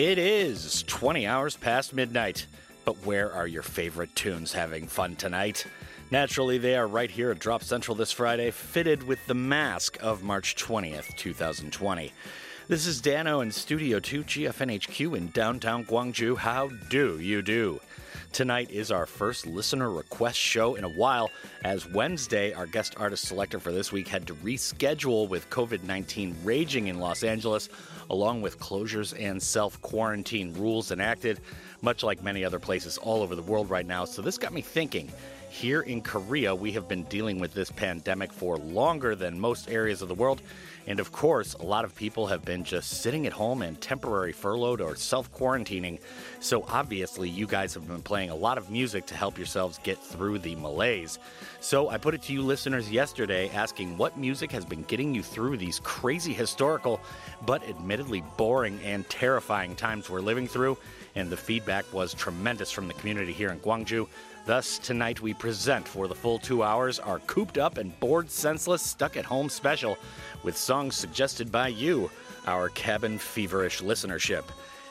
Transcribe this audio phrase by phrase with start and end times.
[0.00, 2.46] It is 20 hours past midnight,
[2.86, 5.66] but where are your favorite tunes having fun tonight?
[6.10, 10.22] Naturally, they are right here at Drop Central this Friday, fitted with the mask of
[10.22, 12.14] March 20th, 2020.
[12.66, 16.38] This is Danno in Studio 2 GFNHQ in downtown Gwangju.
[16.38, 17.78] How do you do?
[18.32, 21.30] Tonight is our first listener request show in a while,
[21.64, 26.36] as Wednesday, our guest artist selector for this week had to reschedule with COVID 19
[26.44, 27.68] raging in Los Angeles,
[28.10, 31.40] along with closures and self quarantine rules enacted,
[31.80, 34.04] much like many other places all over the world right now.
[34.04, 35.10] So this got me thinking.
[35.48, 40.02] Here in Korea, we have been dealing with this pandemic for longer than most areas
[40.02, 40.42] of the world.
[40.86, 44.32] And of course, a lot of people have been just sitting at home and temporary
[44.32, 46.00] furloughed or self quarantining.
[46.40, 49.98] So obviously, you guys have been playing a lot of music to help yourselves get
[49.98, 51.18] through the malaise.
[51.60, 55.22] So I put it to you listeners yesterday asking what music has been getting you
[55.22, 57.00] through these crazy historical,
[57.44, 60.78] but admittedly boring and terrifying times we're living through.
[61.14, 64.06] And the feedback was tremendous from the community here in Gwangju.
[64.50, 68.82] Thus, tonight we present for the full two hours our cooped up and bored senseless
[68.82, 69.96] stuck at home special
[70.42, 72.10] with songs suggested by you,
[72.48, 74.42] our cabin feverish listenership.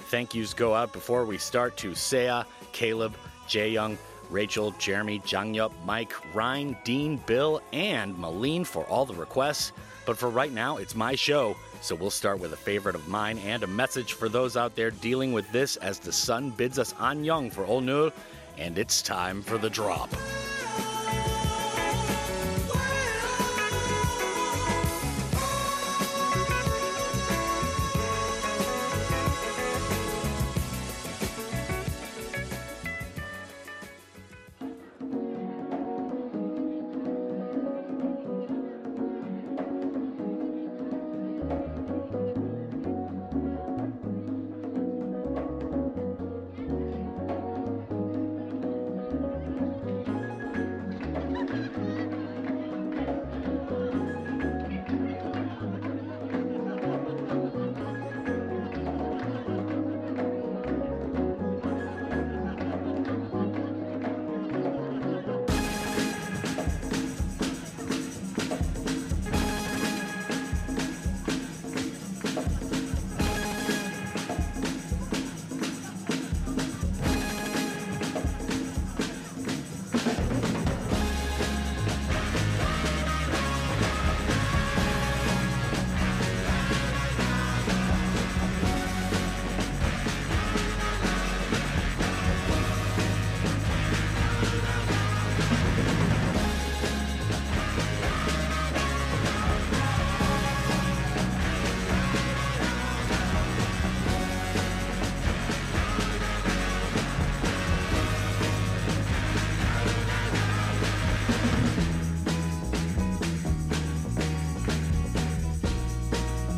[0.09, 3.17] Thank yous go out before we start to Saya, Caleb,
[3.49, 3.97] Jay Young,
[4.29, 9.73] Rachel, Jeremy, Jangyup, Mike, Ryan, Dean, Bill, and Malene for all the requests.
[10.05, 13.37] But for right now, it's my show, so we'll start with a favorite of mine
[13.39, 16.95] and a message for those out there dealing with this as the sun bids us
[16.97, 18.13] on young for Olnul,
[18.59, 20.09] and it's time for the drop.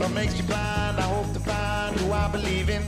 [0.02, 0.98] What makes you blind?
[0.98, 2.82] I hope to find who I believe in.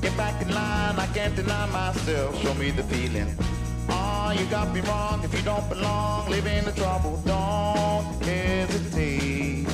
[0.00, 2.40] Get back in line, I can't deny myself.
[2.40, 3.36] Show me the feeling.
[3.90, 6.30] Oh, you got me wrong if you don't belong.
[6.30, 9.68] Live in the trouble, don't hesitate.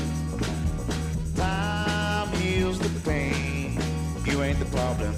[1.36, 3.78] Time heals the pain.
[4.26, 5.14] You ain't the problem.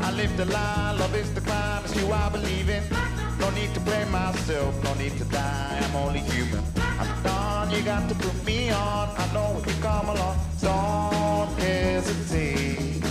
[0.00, 2.82] I live the lie, love is the crime, it's you I believe in.
[3.38, 6.64] No need to blame myself, no need to die, I'm only human.
[6.98, 7.22] I'm
[7.72, 9.08] you got to put me on.
[9.16, 13.02] I know if you come along, don't hesitate.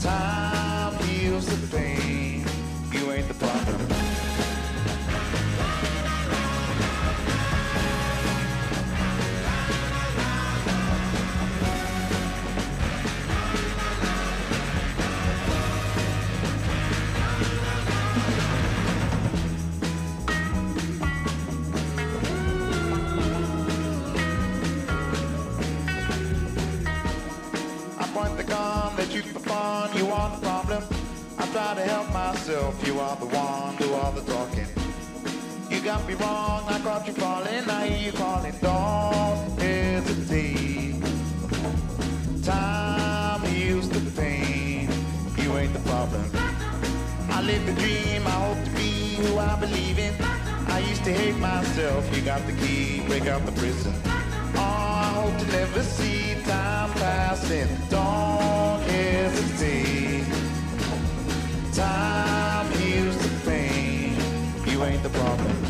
[0.00, 2.07] Time heals the pain,
[29.68, 30.82] you you are the problem.
[31.38, 34.66] I try to help myself, you are the one, do all the talking.
[35.70, 40.94] You got me wrong, I caught you falling, I hear you calling, don't hesitate.
[42.42, 44.88] Time heals the pain,
[45.36, 46.24] you ain't the problem.
[47.30, 50.14] I live the dream, I hope to be who I believe in.
[50.68, 54.07] I used to hate myself, you got the key, break out the prison.
[54.56, 57.68] I hope to never see time passing.
[57.90, 60.24] Don't hesitate.
[61.74, 64.16] Time heals the pain.
[64.66, 65.67] You ain't the problem.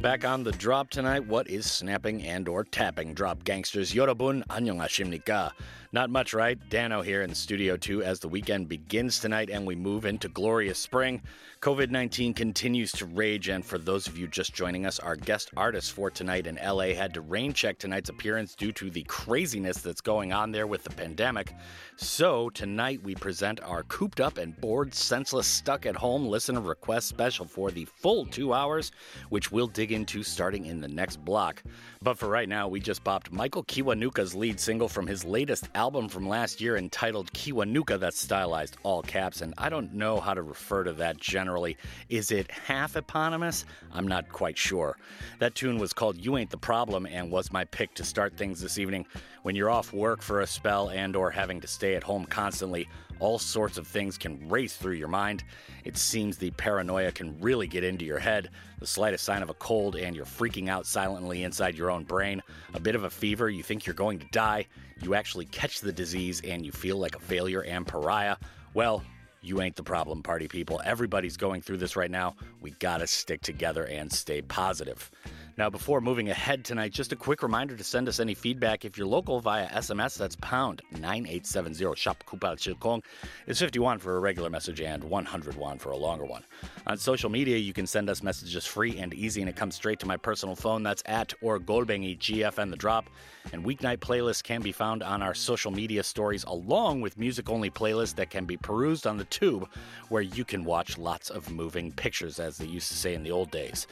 [0.00, 3.92] Back on the drop tonight, what is snapping and or tapping drop gangsters?
[3.92, 5.52] Yorobun 안녕하십니까?
[5.93, 6.57] Not much, right?
[6.69, 10.79] Danno here in Studio 2 as the weekend begins tonight and we move into glorious
[10.79, 11.21] spring.
[11.61, 15.51] COVID 19 continues to rage, and for those of you just joining us, our guest
[15.57, 19.77] artist for tonight in LA had to rain check tonight's appearance due to the craziness
[19.79, 21.53] that's going on there with the pandemic.
[21.97, 27.09] So, tonight we present our cooped up and bored, senseless, stuck at home listener request
[27.09, 28.91] special for the full two hours,
[29.29, 31.61] which we'll dig into starting in the next block.
[32.01, 35.80] But for right now, we just bopped Michael Kiwanuka's lead single from his latest album
[35.81, 40.43] from last year entitled Kiwanuka, that's stylized all caps, and I don't know how to
[40.43, 41.75] refer to that generally.
[42.07, 43.65] Is it half eponymous?
[43.91, 44.95] I'm not quite sure.
[45.39, 48.61] That tune was called You Ain't the Problem and was my pick to start things
[48.61, 49.07] this evening.
[49.41, 52.87] When you're off work for a spell and or having to stay at home constantly,
[53.21, 55.43] all sorts of things can race through your mind.
[55.85, 58.49] It seems the paranoia can really get into your head.
[58.79, 62.41] The slightest sign of a cold, and you're freaking out silently inside your own brain.
[62.73, 64.65] A bit of a fever, you think you're going to die.
[65.01, 68.37] You actually catch the disease, and you feel like a failure and pariah.
[68.73, 69.03] Well,
[69.43, 70.81] you ain't the problem, party people.
[70.83, 72.35] Everybody's going through this right now.
[72.59, 75.11] We gotta stick together and stay positive.
[75.57, 78.97] Now, before moving ahead tonight, just a quick reminder to send us any feedback if
[78.97, 80.17] you're local via SMS.
[80.17, 83.03] That's pound 9870 shop Kupal Chilkong.
[83.47, 86.43] It's 51 for a regular message and 100 won for a longer one.
[86.87, 89.99] On social media, you can send us messages free and easy, and it comes straight
[89.99, 90.83] to my personal phone.
[90.83, 93.09] That's at or Golbengi GFN The Drop.
[93.53, 97.69] And weeknight playlists can be found on our social media stories, along with music only
[97.69, 99.67] playlists that can be perused on the tube,
[100.09, 103.31] where you can watch lots of moving pictures, as they used to say in the
[103.31, 103.87] old days.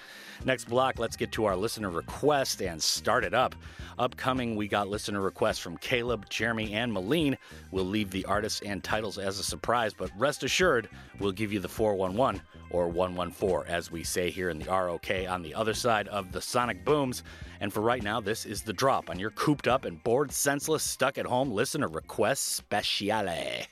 [0.46, 3.56] Next block, let's get to our listener request and start it up.
[3.98, 7.38] Upcoming, we got listener requests from Caleb, Jeremy, and Malene.
[7.72, 11.60] We'll leave the artists and titles as a surprise, but rest assured, we'll give you
[11.60, 12.42] the 411
[12.72, 16.42] or 114, as we say here in the ROK on the other side of the
[16.42, 17.24] sonic booms.
[17.60, 20.84] And for right now, this is the drop on your cooped up and bored, senseless,
[20.84, 23.66] stuck at home listener request speciale.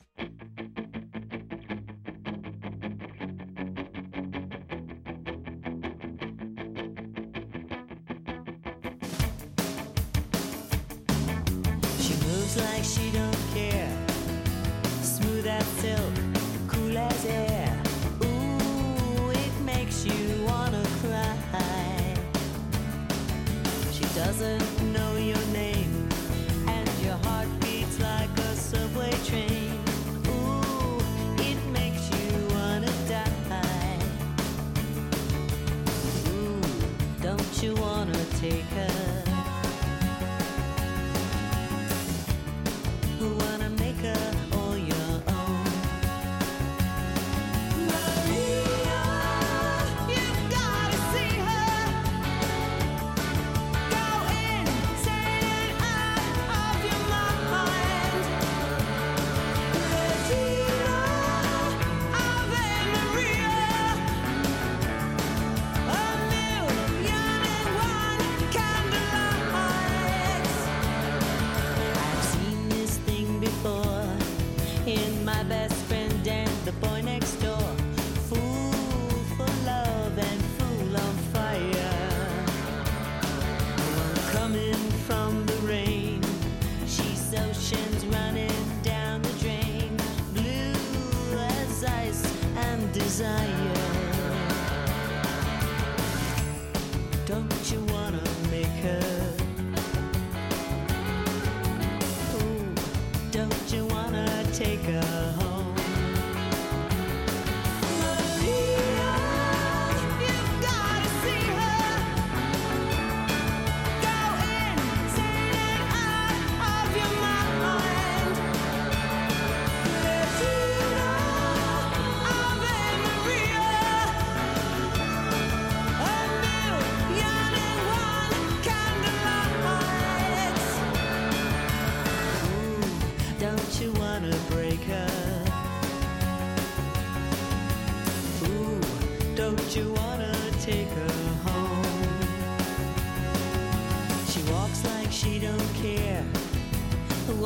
[24.40, 24.77] Doesn't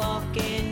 [0.02, 0.71] walking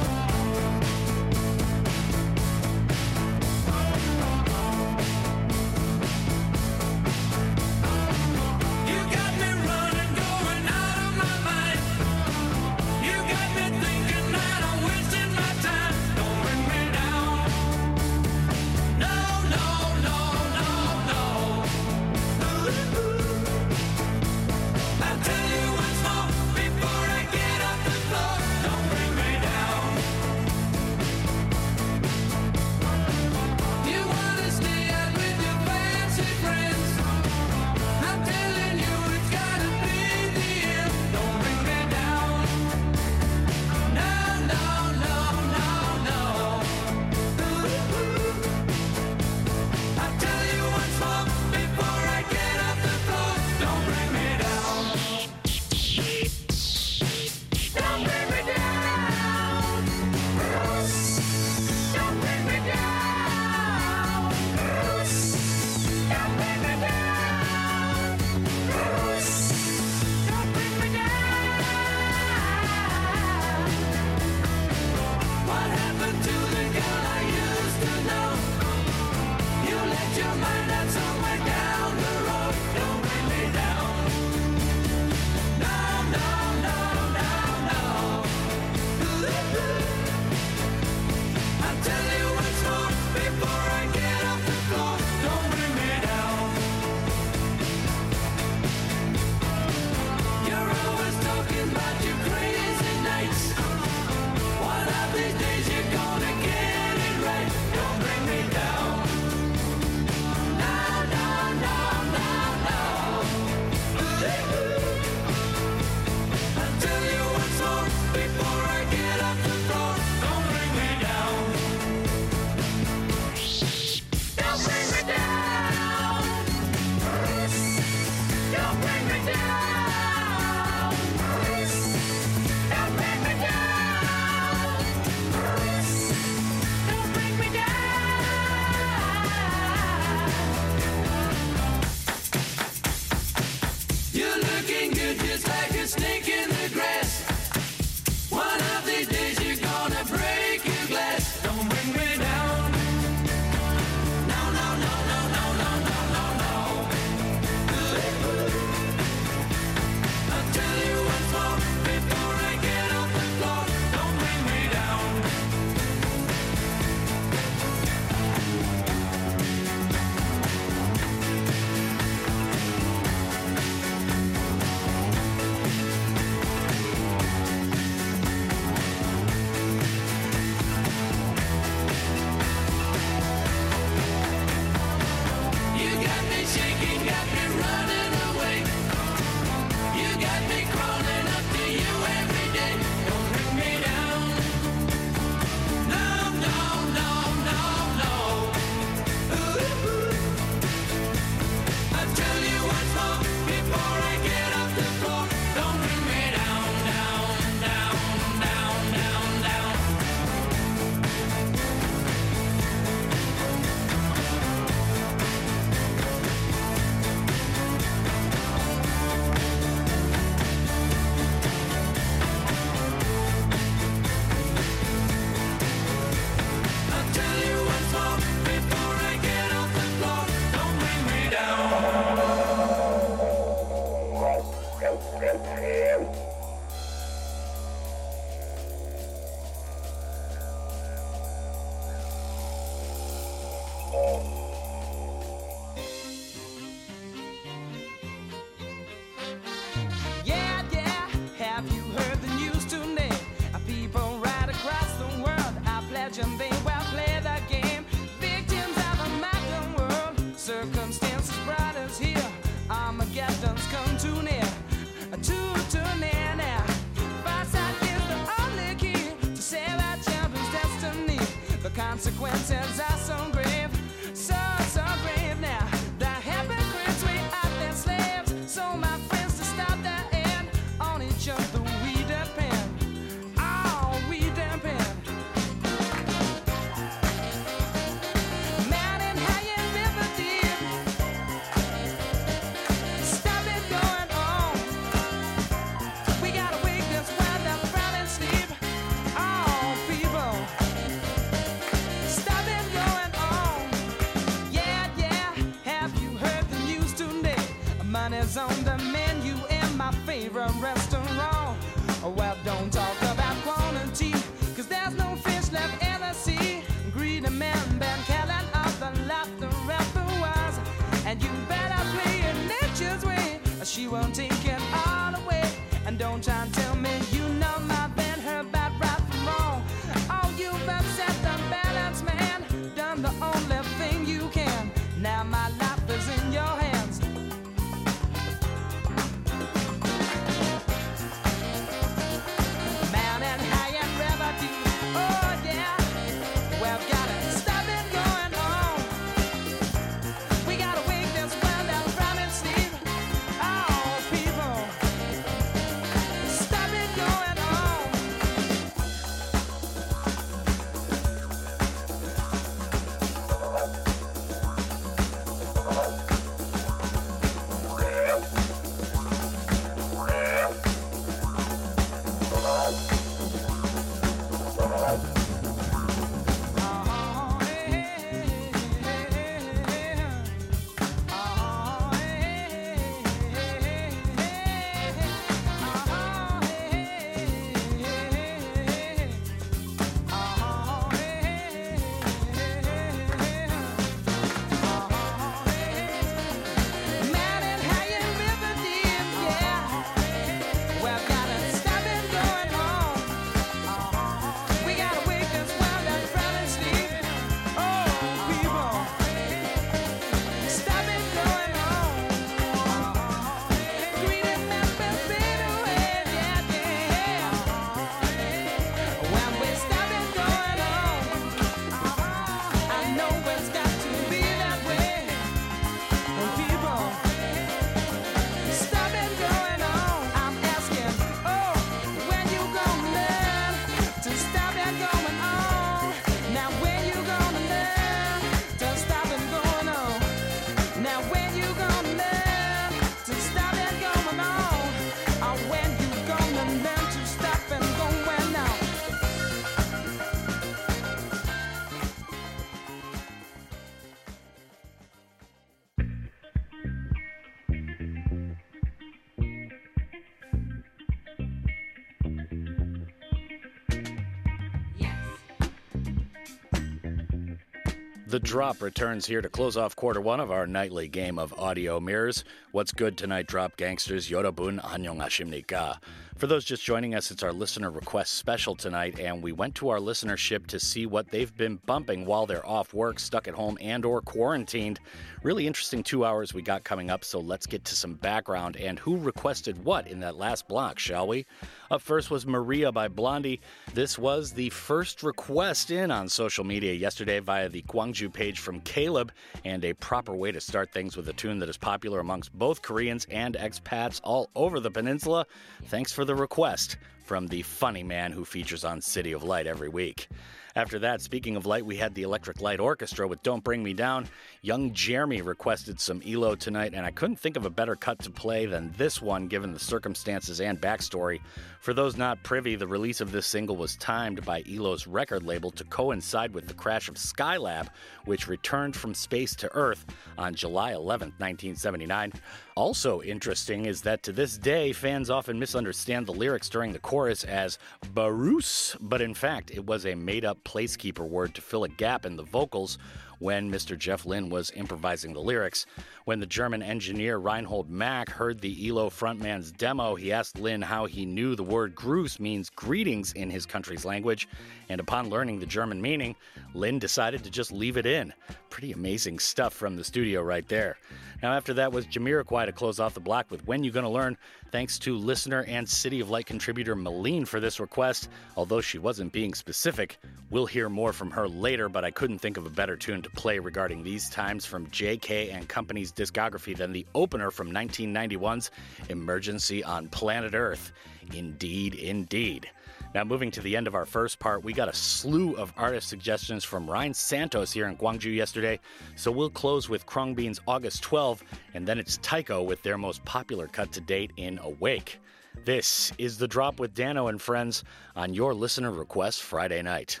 [468.24, 472.24] Drop returns here to close off quarter one of our nightly game of audio mirrors.
[472.54, 474.08] What's good tonight, Drop Gangsters?
[474.08, 475.78] Yorobun annyeonghasimnika.
[476.16, 479.70] For those just joining us, it's our listener request special tonight, and we went to
[479.70, 483.58] our listenership to see what they've been bumping while they're off work, stuck at home,
[483.60, 484.78] and or quarantined.
[485.24, 488.78] Really interesting two hours we got coming up, so let's get to some background and
[488.78, 491.26] who requested what in that last block, shall we?
[491.72, 493.40] Up first was Maria by Blondie.
[493.72, 498.60] This was the first request in on social media yesterday via the Gwangju page from
[498.60, 499.10] Caleb,
[499.44, 502.43] and a proper way to start things with a tune that is popular amongst both
[502.52, 505.26] Koreans and expats all over the peninsula.
[505.64, 509.68] Thanks for the request from the funny man who features on City of Light every
[509.68, 510.08] week.
[510.56, 513.72] After that, speaking of light, we had the Electric Light Orchestra with Don't Bring Me
[513.72, 514.06] Down.
[514.40, 518.10] Young Jeremy requested some ELO tonight, and I couldn't think of a better cut to
[518.10, 521.20] play than this one given the circumstances and backstory.
[521.58, 525.50] For those not privy, the release of this single was timed by ELO's record label
[525.50, 527.66] to coincide with the crash of Skylab,
[528.04, 529.84] which returned from space to Earth
[530.16, 532.12] on July 11, 1979.
[532.56, 537.24] Also interesting is that to this day, fans often misunderstand the lyrics during the chorus
[537.24, 537.58] as
[537.94, 542.06] Barus, but in fact, it was a made up placekeeper word to fill a gap
[542.06, 542.78] in the vocals
[543.18, 543.78] when Mr.
[543.78, 545.66] Jeff Lynne was improvising the lyrics.
[546.04, 550.86] When the German engineer Reinhold Mack heard the ELO frontman's demo, he asked Lynne how
[550.86, 554.28] he knew the word Gruß means greetings in his country's language,
[554.68, 556.14] and upon learning the German meaning,
[556.54, 558.12] Lynne decided to just leave it in.
[558.50, 560.76] Pretty amazing stuff from the studio right there.
[561.22, 564.18] Now, after that was Jamiroquai to close off the block with When You Gonna Learn.
[564.54, 568.08] Thanks to listener and City of Light contributor Malene for this request.
[568.36, 569.98] Although she wasn't being specific,
[570.30, 573.10] we'll hear more from her later, but I couldn't think of a better tune to
[573.10, 578.52] play regarding these times from JK and Company's discography than the opener from 1991's
[578.90, 580.70] Emergency on Planet Earth.
[581.12, 582.48] Indeed, indeed.
[582.94, 585.88] Now, moving to the end of our first part, we got a slew of artist
[585.88, 588.60] suggestions from Ryan Santos here in Gwangju yesterday.
[588.94, 593.48] So we'll close with Khruangbin's August 12, and then it's Tycho with their most popular
[593.48, 595.00] cut to date in Awake.
[595.44, 597.64] This is The Drop with Danno and friends
[597.96, 600.00] on your listener request Friday night.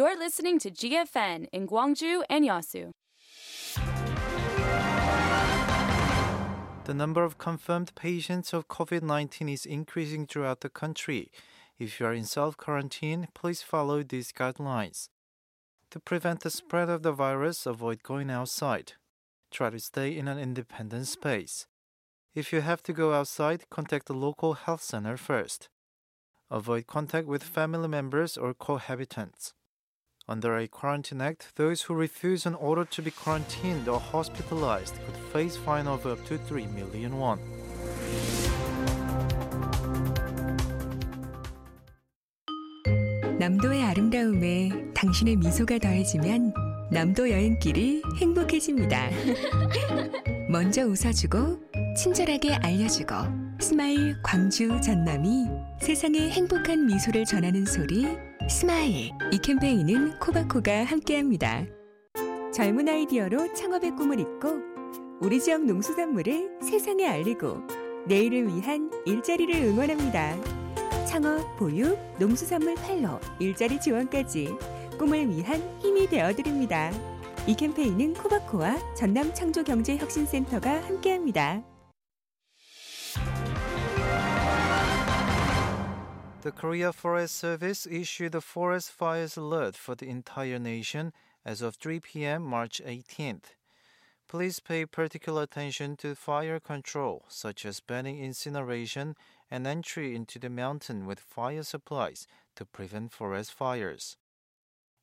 [0.00, 2.90] You're listening to GFN in Gwangju and Yeosu.
[6.84, 11.30] The number of confirmed patients of COVID 19 is increasing throughout the country.
[11.78, 15.10] If you are in self quarantine, please follow these guidelines.
[15.90, 18.94] To prevent the spread of the virus, avoid going outside.
[19.50, 21.66] Try to stay in an independent space.
[22.34, 25.68] If you have to go outside, contact the local health center first.
[26.50, 29.52] Avoid contact with family members or cohabitants.
[30.30, 35.16] Under a quarantine act, those who refuse an order to be quarantined or hospitalized could
[35.32, 37.40] face fine of up to 3 million won.
[43.40, 46.54] 남도의 아름다움에 당신의 미소가 더해지면
[46.92, 49.10] 남도 여행길이 행복해집니다.
[50.48, 51.58] 먼저 웃어주고
[51.96, 53.14] 친절하게 알려주고
[53.60, 55.48] 스마일 광주 전남이
[55.80, 61.64] 세상에 행복한 미소를 전하는 소리 스마일 이 캠페인은 코바코가 함께합니다.
[62.52, 64.48] 젊은 아이디어로 창업의 꿈을 잇고
[65.20, 67.58] 우리 지역 농수산물을 세상에 알리고
[68.08, 70.36] 내일을 위한 일자리를 응원합니다.
[71.06, 74.48] 창업, 보육, 농수산물 판로, 일자리 지원까지
[74.98, 76.90] 꿈을 위한 힘이 되어드립니다.
[77.46, 81.62] 이 캠페인은 코바코와 전남 창조경제혁신센터가 함께합니다.
[86.42, 91.12] The Korea Forest Service issued a forest fires alert for the entire nation
[91.44, 92.44] as of 3 p.m.
[92.44, 93.56] March 18th.
[94.26, 99.16] Please pay particular attention to fire control, such as banning incineration
[99.50, 102.26] and entry into the mountain with fire supplies
[102.56, 104.16] to prevent forest fires.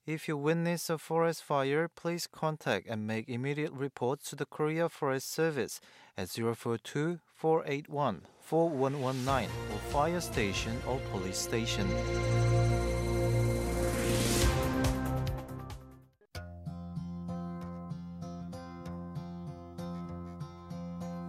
[0.07, 4.87] If you witness a forest fire, please contact and make immediate reports to the Korea
[4.87, 5.81] Forest Service
[6.17, 11.87] at 042 481 4119 or fire station or police station.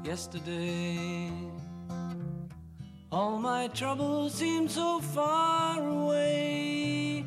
[0.05, 1.31] yesterday.
[3.13, 7.27] All my troubles seemed so far away.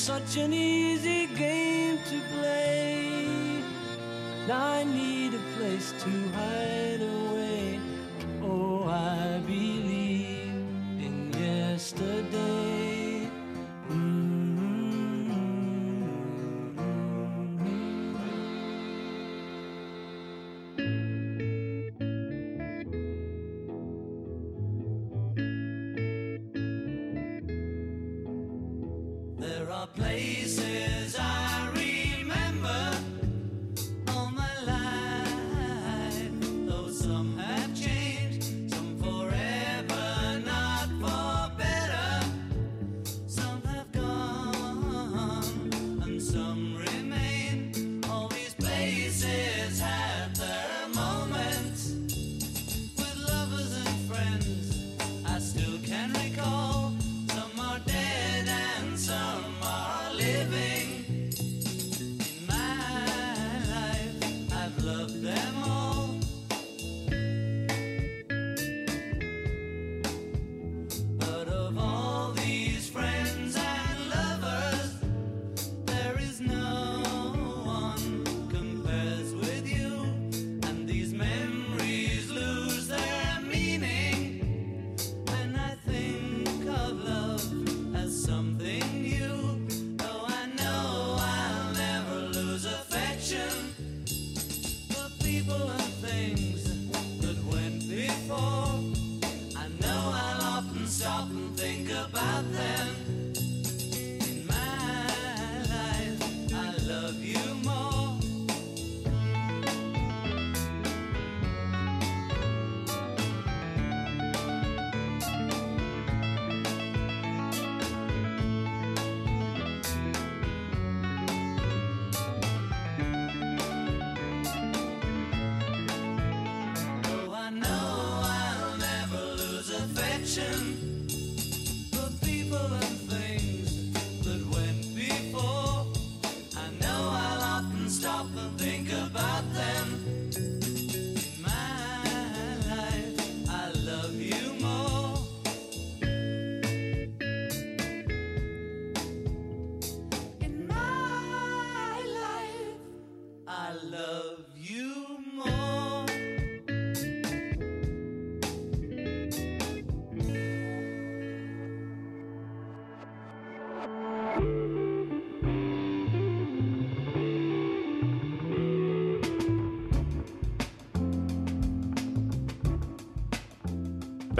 [0.00, 3.62] such an easy game to play.
[4.48, 4.79] Now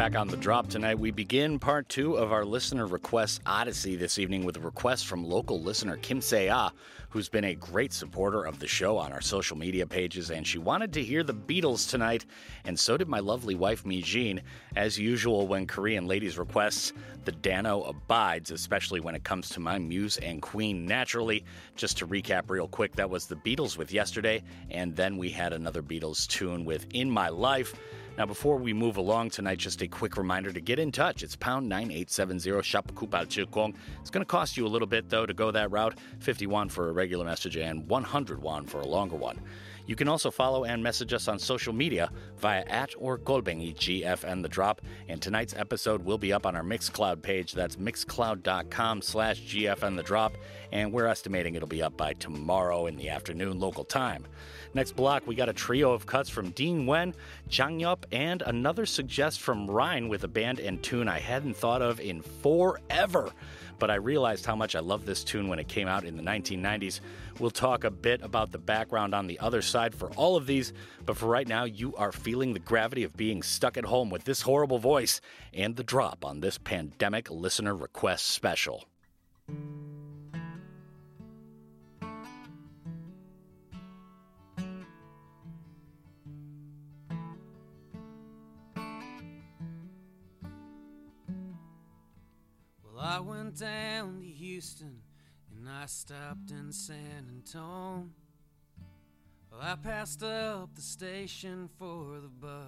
[0.01, 4.19] Back on the drop tonight, we begin part two of our listener request odyssey this
[4.19, 6.73] evening with a request from local listener Kim Se-ah,
[7.11, 10.57] who's been a great supporter of the show on our social media pages, and she
[10.57, 12.25] wanted to hear the Beatles tonight,
[12.65, 14.41] and so did my lovely wife Mi Jean.
[14.75, 16.95] As usual, when Korean ladies requests,
[17.27, 20.87] the Danno abides, especially when it comes to my muse and queen.
[20.87, 21.45] Naturally,
[21.77, 25.53] just to recap real quick, that was the Beatles with Yesterday, and then we had
[25.53, 27.75] another Beatles tune with In My Life.
[28.19, 31.23] Now, before we move along tonight, just a quick reminder to get in touch.
[31.23, 33.75] It's pound 9870 shop Kupal Chikong.
[34.01, 36.89] It's going to cost you a little bit, though, to go that route 51 for
[36.89, 39.41] a regular message and 100 won for a longer one.
[39.91, 44.43] You can also follow and message us on social media via at or Golbengi GFN
[44.43, 44.83] The Drop.
[45.09, 47.55] And tonight's episode will be up on our Mixcloud page.
[47.55, 50.37] That's mixcloud.com slash GFN The Drop.
[50.71, 54.27] And we're estimating it'll be up by tomorrow in the afternoon local time.
[54.73, 57.13] Next block, we got a trio of cuts from Dean Wen,
[57.49, 61.83] Jang Yup, and another suggest from Ryan with a band and tune I hadn't thought
[61.83, 63.33] of in forever.
[63.81, 66.23] But I realized how much I loved this tune when it came out in the
[66.23, 67.01] 1990s.
[67.41, 70.73] We'll talk a bit about the background on the other side for all of these,
[71.05, 74.23] but for right now, you are feeling the gravity of being stuck at home with
[74.23, 75.21] this horrible voice
[75.53, 78.85] and the drop on this pandemic listener request special.
[93.11, 95.03] I went down to Houston
[95.51, 98.07] and I stopped in San Antonio.
[99.51, 102.61] Well, I passed up the station for the bus.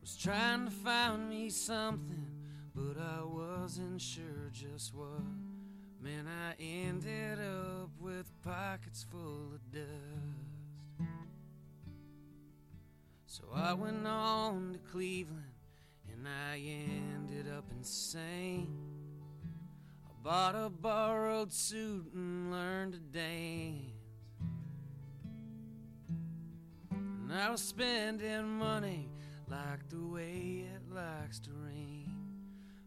[0.00, 2.26] Was trying to find me something,
[2.74, 5.22] but I wasn't sure just what.
[6.02, 9.86] Man, I ended up with pockets full of dust.
[13.26, 15.53] So I went on to Cleveland
[16.24, 18.78] and I ended up insane.
[20.06, 23.90] I bought a borrowed suit and learned to dance.
[26.92, 29.10] And I was spending money
[29.50, 32.10] like the way it likes to rain.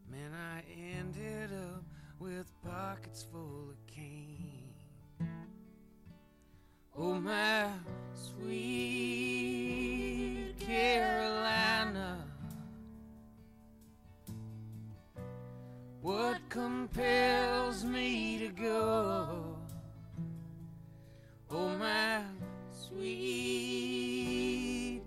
[0.10, 0.64] Man, I
[0.98, 1.84] ended up
[2.20, 4.74] with pockets full of cane.
[6.98, 7.68] Oh, my
[8.16, 9.28] sweet
[10.60, 12.27] Carolina.
[16.08, 19.58] What compels me to go?
[21.52, 22.22] Oh, my
[22.72, 24.22] sweet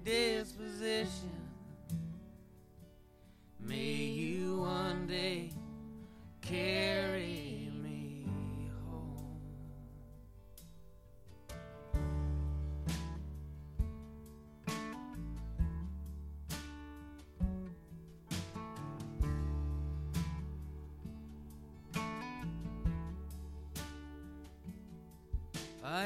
[0.05, 1.31] disposition.
[3.59, 5.53] May you one day
[6.43, 7.50] carry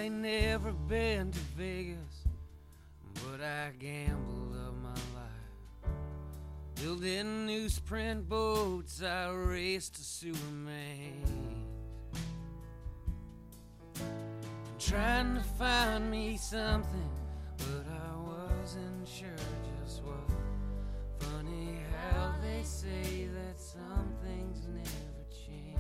[0.05, 2.26] ain't never been to Vegas,
[3.14, 5.90] but I gambled of my life.
[6.74, 11.64] Building newsprint boats, I raced to Superman.
[14.78, 17.11] Trying to find me something,
[17.57, 19.28] but I wasn't sure
[19.80, 20.28] just what.
[21.18, 25.78] Funny how they say that some things never change.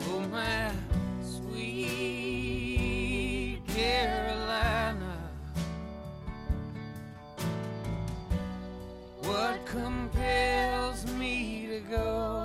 [0.00, 0.70] Oh, my
[1.56, 5.16] sweet Carolina.
[9.22, 12.35] What compels me to go?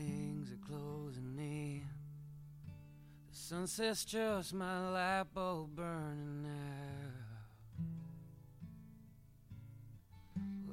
[0.00, 1.82] Things are closing in.
[3.30, 7.10] The sunset's just my light bulb burning out.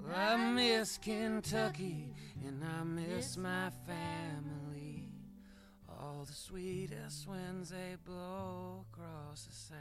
[0.06, 2.14] Well, I miss Kentucky
[2.46, 5.10] and I miss my family.
[5.90, 9.78] All the sweetest winds they blow across the south.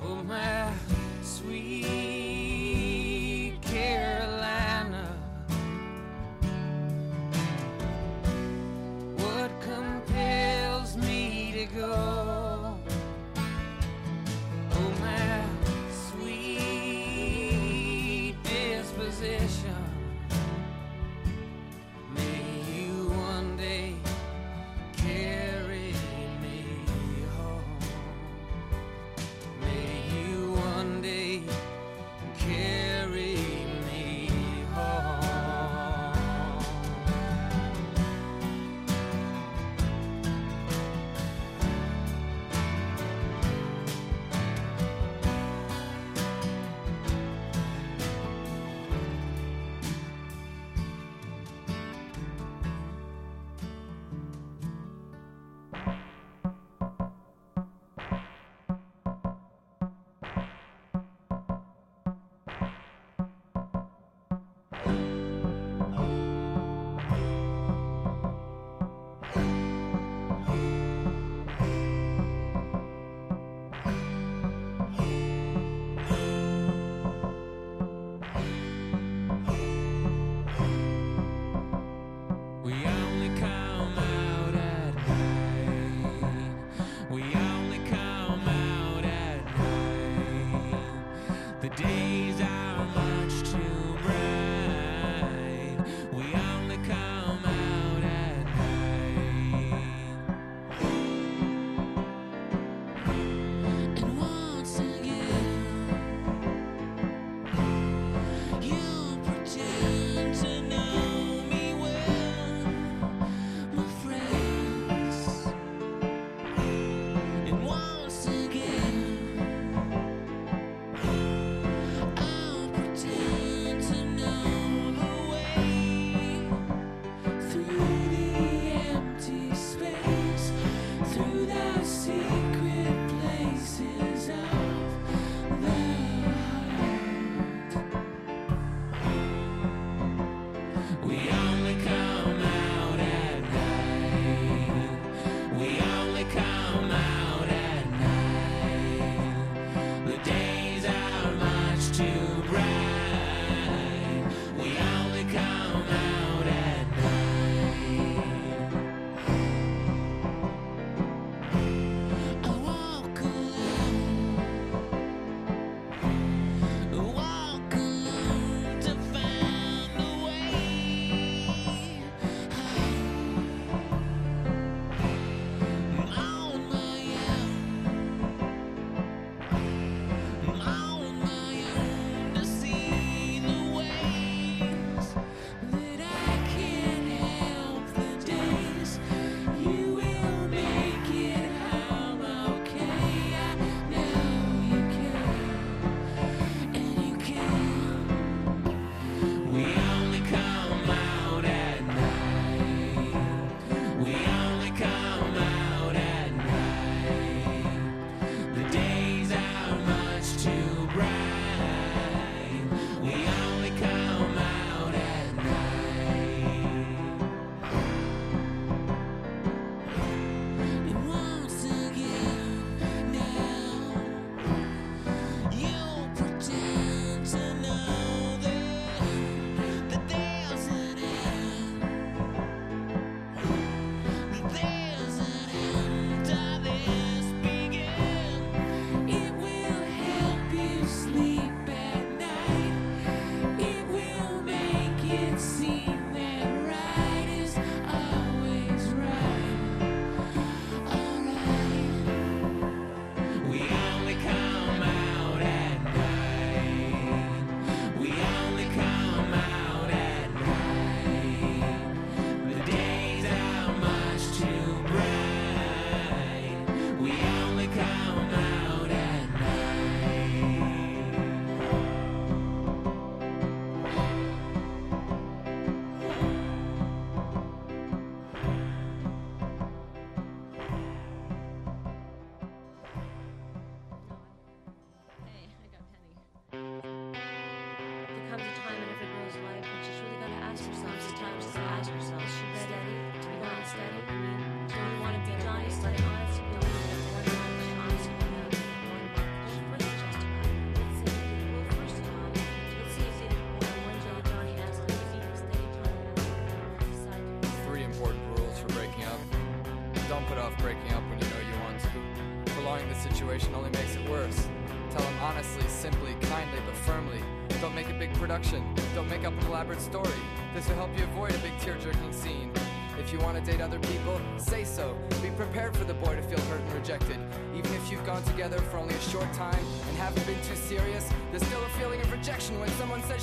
[0.00, 0.72] Oh, my
[1.22, 2.57] sweet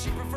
[0.05, 0.34] she prefers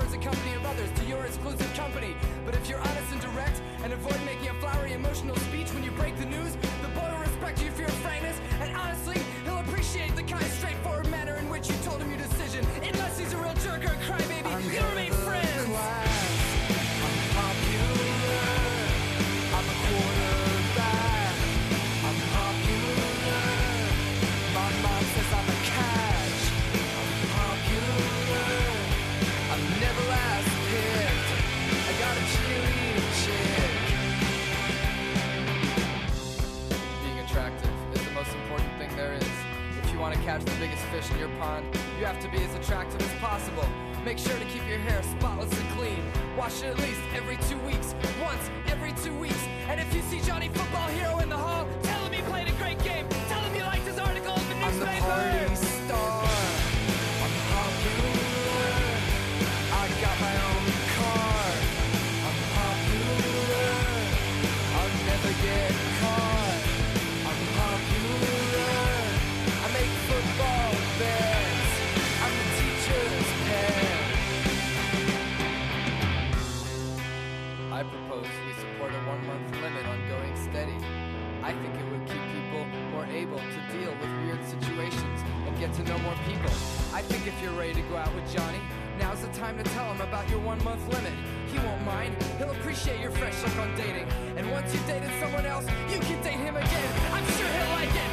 [90.09, 91.13] about your one month limit.
[91.53, 94.09] He won't mind, he'll appreciate your fresh look on dating.
[94.37, 96.91] And once you've dated someone else, you can date him again.
[97.13, 98.08] I'm sure he'll like it,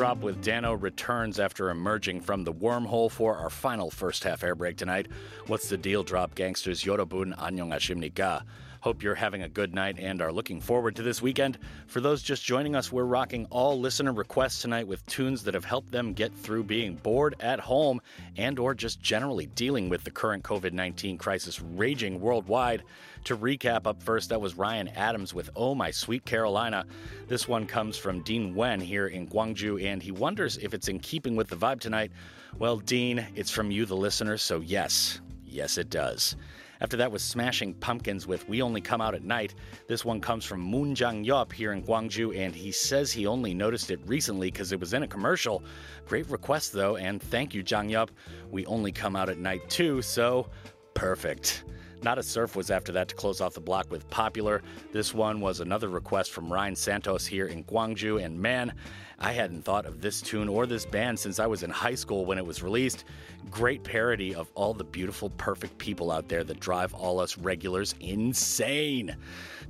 [0.00, 4.54] Drop with Danno returns after emerging from the wormhole for our final first half air
[4.54, 5.08] break tonight.
[5.46, 6.82] What's the deal, Drop Gangsters?
[6.84, 8.40] Yorobun Anyong Ga.
[8.80, 11.58] Hope you're having a good night and are looking forward to this weekend.
[11.86, 15.66] For those just joining us, we're rocking all listener requests tonight with tunes that have
[15.66, 18.00] helped them get through being bored at home
[18.38, 22.84] and or just generally dealing with the current COVID-19 crisis raging worldwide.
[23.24, 26.86] To recap up first, that was Ryan Adams with Oh My Sweet Carolina.
[27.28, 30.98] This one comes from Dean Wen here in Gwangju, and he wonders if it's in
[30.98, 32.12] keeping with the vibe tonight.
[32.58, 36.34] Well, Dean, it's from you, the listener, so yes, yes, it does.
[36.80, 39.54] After that was Smashing Pumpkins with We Only Come Out at Night.
[39.86, 43.52] This one comes from Moon Jang Yup here in Gwangju, and he says he only
[43.52, 45.62] noticed it recently because it was in a commercial.
[46.06, 48.10] Great request, though, and thank you, Jang Yup.
[48.50, 50.48] We only come out at night, too, so
[50.94, 51.64] perfect.
[52.02, 54.62] Nada Surf was after that to close off the block with Popular.
[54.92, 58.72] This one was another request from Ryan Santos here in Gwangju, and man,
[59.18, 62.24] I hadn't thought of this tune or this band since I was in high school
[62.24, 63.04] when it was released.
[63.50, 67.94] Great parody of all the beautiful, perfect people out there that drive all us regulars
[68.00, 69.14] insane.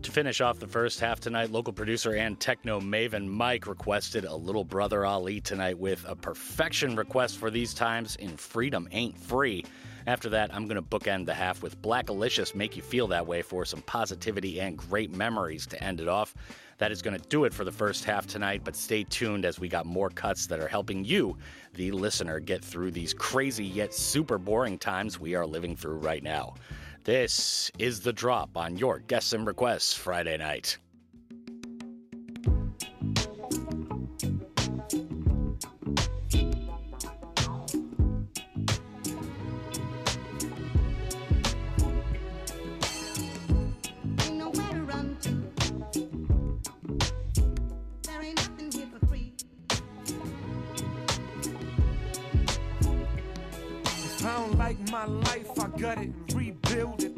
[0.03, 4.35] To finish off the first half tonight, local producer and techno maven Mike requested a
[4.35, 9.64] little brother Ali tonight with a perfection request for these times in Freedom Ain't Free.
[10.07, 13.43] After that, I'm going to bookend the half with Blackalicious Make You Feel That Way
[13.43, 16.35] for some positivity and great memories to end it off.
[16.79, 19.61] That is going to do it for the first half tonight, but stay tuned as
[19.61, 21.37] we got more cuts that are helping you,
[21.75, 26.23] the listener, get through these crazy yet super boring times we are living through right
[26.23, 26.55] now.
[27.05, 30.79] This is The Drop on your Guests and Requests Friday night.
[54.61, 57.15] Like my life, I gut it rebuild it.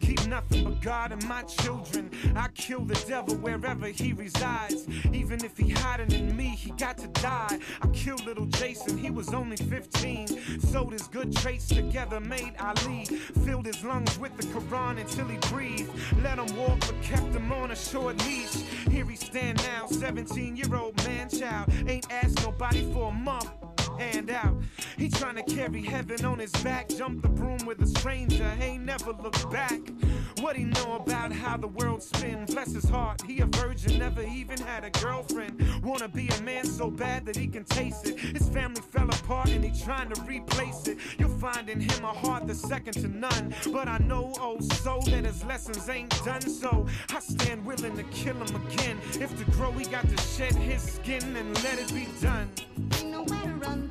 [0.00, 2.10] Keep nothing but God and my children.
[2.34, 4.88] I kill the devil wherever he resides.
[5.12, 7.60] Even if he hiding in me, he got to die.
[7.80, 10.26] I killed little Jason, he was only 15.
[10.58, 13.04] Sewed his good traits together, made Ali.
[13.44, 15.92] Filled his lungs with the Quran until he breathed.
[16.24, 18.56] Let him walk, but kept him on a short leash.
[18.90, 21.72] Here he stand now, 17 year old man child.
[21.86, 23.50] Ain't asked nobody for a month
[23.98, 24.54] hand out.
[24.96, 26.88] He trying to carry heaven on his back.
[26.88, 29.80] Jump the broom with a stranger, ain't never looked back.
[30.40, 32.52] What he know about how the world spins?
[32.52, 35.62] Bless his heart, he a virgin, never even had a girlfriend.
[35.82, 38.18] Wanna be a man so bad that he can taste it.
[38.18, 40.98] His family fell apart and he trying to replace it.
[41.18, 43.54] You'll find in him a heart that's second to none.
[43.72, 46.40] But I know, oh, so that his lessons ain't done.
[46.42, 48.98] So I stand willing to kill him again.
[49.20, 52.50] If to grow, he got to shed his skin and let it be done.
[52.98, 53.90] Ain't nowhere to run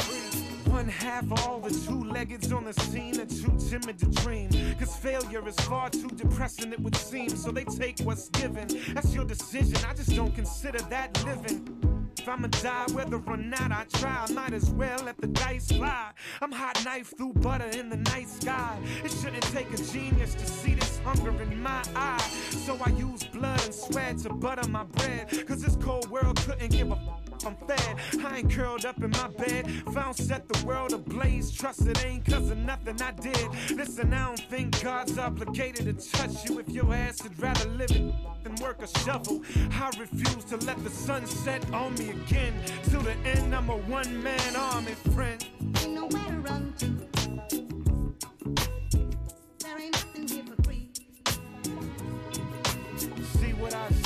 [0.81, 4.49] One half of all the two-leggeds on the scene are too timid to dream.
[4.79, 7.29] Cause failure is far too depressing, it would seem.
[7.29, 8.67] So they take what's given.
[8.91, 9.77] That's your decision.
[9.87, 12.11] I just don't consider that living.
[12.17, 15.71] If I'ma die, whether or not I try, I might as well let the dice
[15.71, 16.13] fly.
[16.41, 18.75] I'm hot knife through butter in the night sky.
[19.03, 22.27] It shouldn't take a genius to see this hunger in my eye.
[22.49, 25.47] So I use blood and sweat to butter my bread.
[25.47, 26.95] Cause this cold world couldn't give a
[27.45, 27.95] I'm fed.
[28.23, 29.71] I ain't curled up in my bed.
[29.93, 31.51] Found set the world ablaze.
[31.51, 33.47] Trust it ain't cause of nothing I did.
[33.71, 37.91] Listen, I don't think God's obligated to touch you if your ass would rather live
[37.91, 38.13] it
[38.43, 39.41] than work a shovel.
[39.71, 42.53] I refuse to let the sun set on me again.
[42.83, 45.45] Till the end, I'm a one man army friend.
[45.81, 46.87] Ain't nowhere to run to.
[49.59, 50.89] There ain't nothing here for free.
[53.39, 54.00] See what I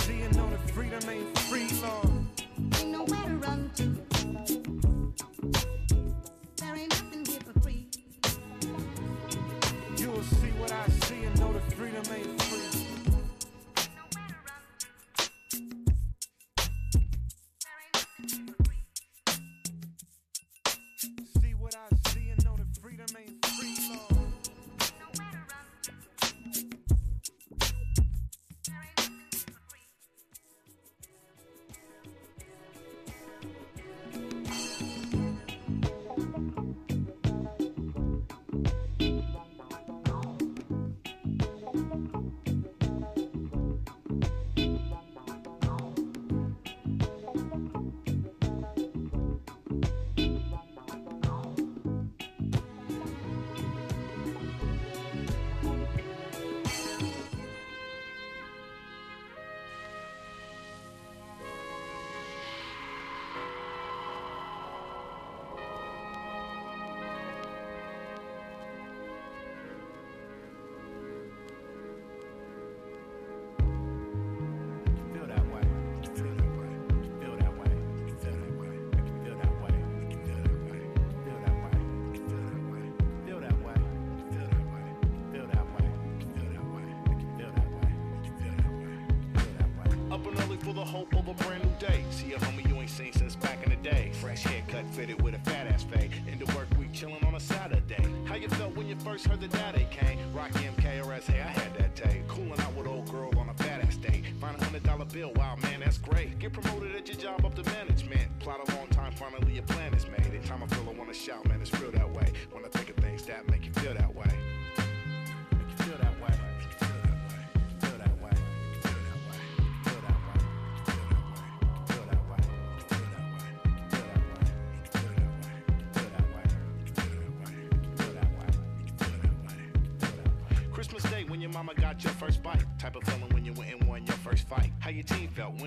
[94.26, 96.10] Fresh haircut fitted with a fat ass fade.
[96.28, 98.04] Into work week chillin' on a Saturday.
[98.26, 100.18] How you felt when you first heard the Daddy Kane?
[100.34, 102.28] Rocky MKRS, hey, I had that tape.
[102.28, 104.26] Coolin' out with old girl on a fat ass date.
[104.42, 106.40] Find a hundred dollar bill, wow man, that's great.
[106.40, 108.28] Get promoted at your job up to management.
[108.40, 110.26] Plot a long time, finally your plan is made.
[110.26, 111.92] Every time I feel I wanna shout, man, it's real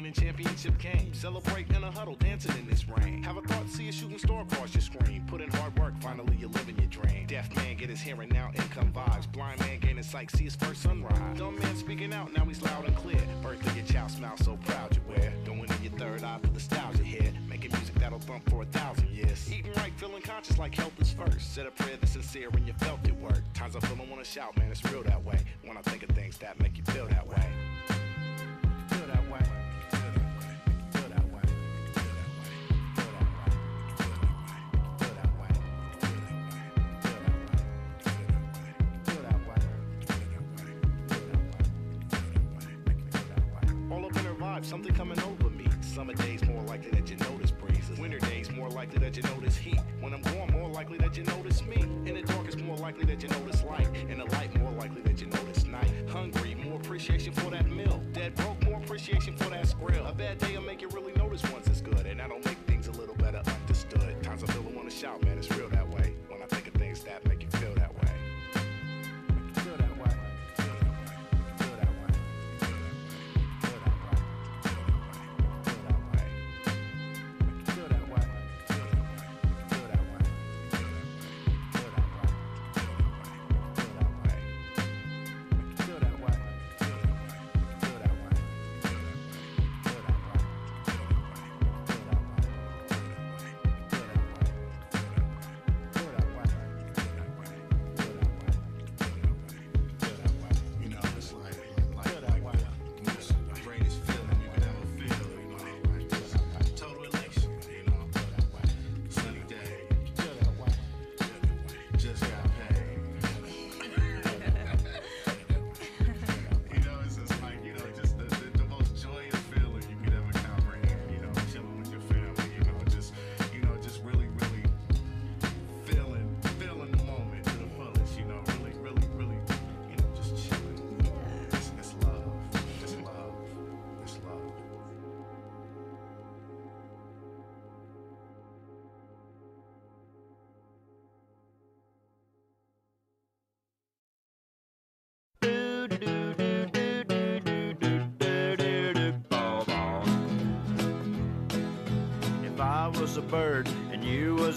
[0.09, 1.12] winning championship game.
[1.12, 3.22] Celebrate in a huddle, dancing in this rain.
[3.22, 5.24] Have a thought, see a shooting star across your screen.
[5.26, 7.26] Put in hard work, finally you're living your dream.
[7.26, 9.30] Deaf man get his hearing now, income vibes.
[9.30, 10.78] Blind man gaining sight, see his first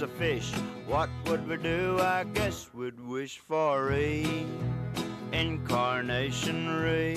[0.02, 0.52] a fish,
[0.88, 2.00] what would we do?
[2.00, 3.86] I guess we'd wish for
[5.32, 6.68] reincarnation.
[6.82, 7.16] ray.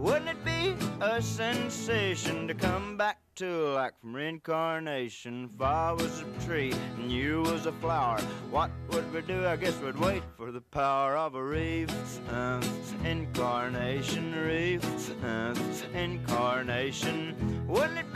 [0.00, 5.50] Wouldn't it be a sensation to come back to like from reincarnation?
[5.54, 8.18] If I was a tree and you was a flower,
[8.50, 9.46] what would we do?
[9.46, 11.90] I guess we'd wait for the power of a reef.
[12.30, 12.62] Uh,
[13.04, 14.82] incarnation reef.
[15.22, 15.54] Uh,
[15.92, 18.09] incarnation, wouldn't it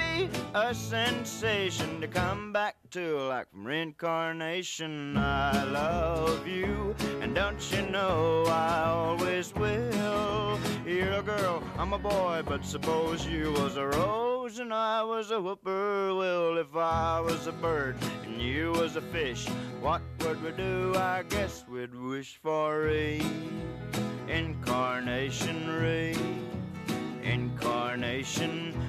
[0.55, 5.17] a sensation to come back to like from reincarnation?
[5.17, 10.59] I love you, and don't you know I always will.
[10.87, 15.31] You're a girl, I'm a boy, but suppose you was a rose and I was
[15.31, 16.59] a whippoorwill.
[16.59, 19.49] If I was a bird and you was a fish,
[19.81, 20.95] what would we do?
[20.97, 25.81] I guess we'd wish for reincarnation.
[25.81, 26.15] ray.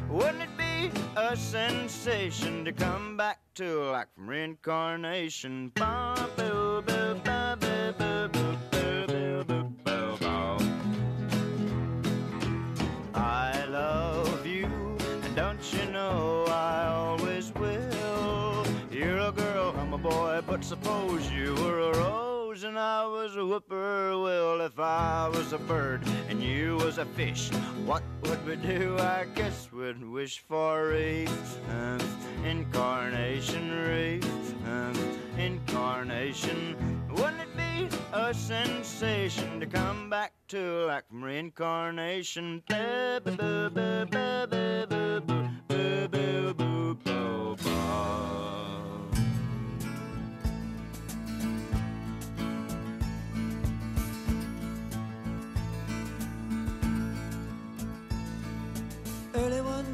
[0.10, 0.65] Wouldn't it be
[1.16, 5.72] a sensation to come back to like from reincarnation?
[13.14, 14.66] I love you,
[15.24, 18.66] and don't you know I always will.
[18.92, 22.25] You're a girl, I'm a boy, but suppose you were a rose
[22.64, 24.62] and I was a whippoorwill.
[24.62, 27.50] If I was a bird and you was a fish,
[27.86, 28.98] what would we do?
[28.98, 31.28] I guess we'd wish for a
[31.70, 32.00] uh,
[32.46, 34.24] incarnation reef.
[34.66, 34.94] Uh,
[35.38, 36.76] incarnation,
[37.10, 42.64] wouldn't it be a sensation to come back to like from reincarnation?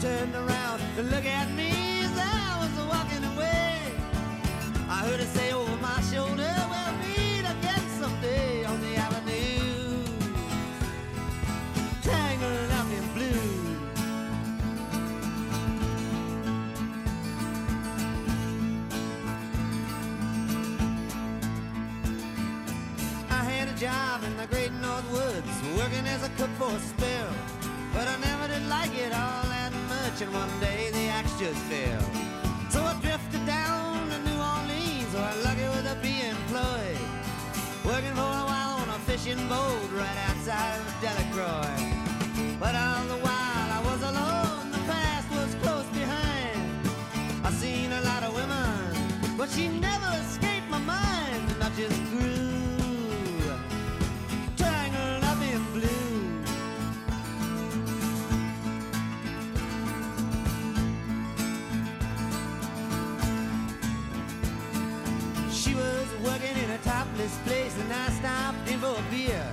[0.00, 3.76] turned around to look at me as I was walking away.
[4.88, 10.02] I heard her say over my shoulder, we'll meet again someday on the avenue.
[12.00, 13.76] Tangled up in blue.
[23.28, 26.80] I had a job in the great north woods, working as a cook for a
[26.80, 27.34] spell.
[27.92, 29.59] But I never did like it all
[30.10, 32.02] much, and one day the axe just fell.
[32.70, 37.02] So I drifted down to New Orleans, where I'm lucky with a be employed.
[37.84, 41.80] Working for a while on a fishing boat right outside of Delacroix.
[42.58, 46.58] But all the while I was alone, the past was close behind.
[47.44, 49.89] I seen a lot of women, but she never
[68.80, 69.46] for a beer.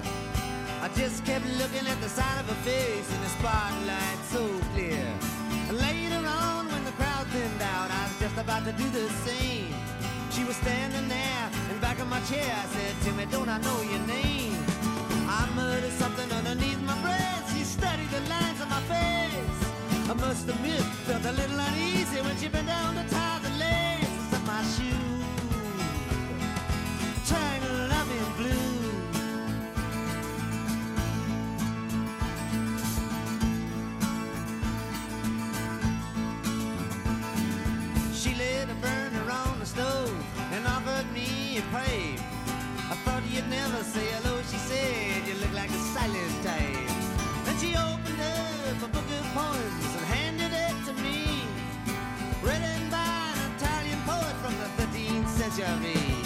[0.81, 5.03] I just kept looking at the side of her face in the spotlight so clear.
[5.67, 9.09] And later on, when the crowd thinned out, I was just about to do the
[9.27, 9.75] same.
[10.31, 12.47] She was standing there in back of my chair.
[12.63, 14.55] I said, Timmy, don't I know your name?
[15.27, 17.43] I muttered something underneath my breath.
[17.53, 19.59] She studied the lines on my face.
[20.09, 23.16] I must admit, felt a little uneasy when she bent down to
[41.87, 42.15] me.
[42.91, 45.27] I thought you'd never say hello, she said.
[45.27, 46.89] You look like a silent type.
[47.45, 51.43] Then she opened up a book of poems and handed it to me.
[52.41, 56.16] Written by an Italian poet from the 13th century.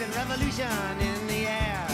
[0.00, 1.86] And revolution in the air.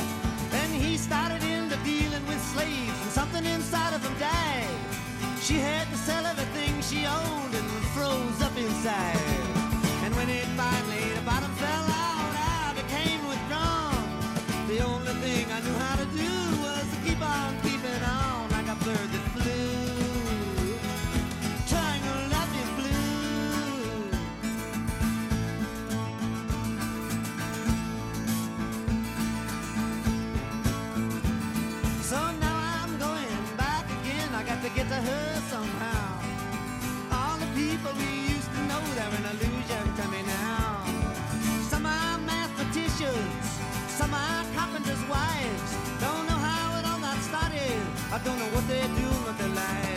[0.51, 4.69] Then he started into dealing with slaves, and something inside of him died.
[5.43, 9.17] She had to sell everything she owned and froze up inside.
[10.05, 14.05] And when it finally the bottom fell out, I became withdrawn.
[14.69, 16.40] The only thing I knew how to do
[45.11, 45.71] wives.
[46.01, 47.79] Don't know how it all got started.
[48.13, 49.90] I don't know what they're doing with their lives.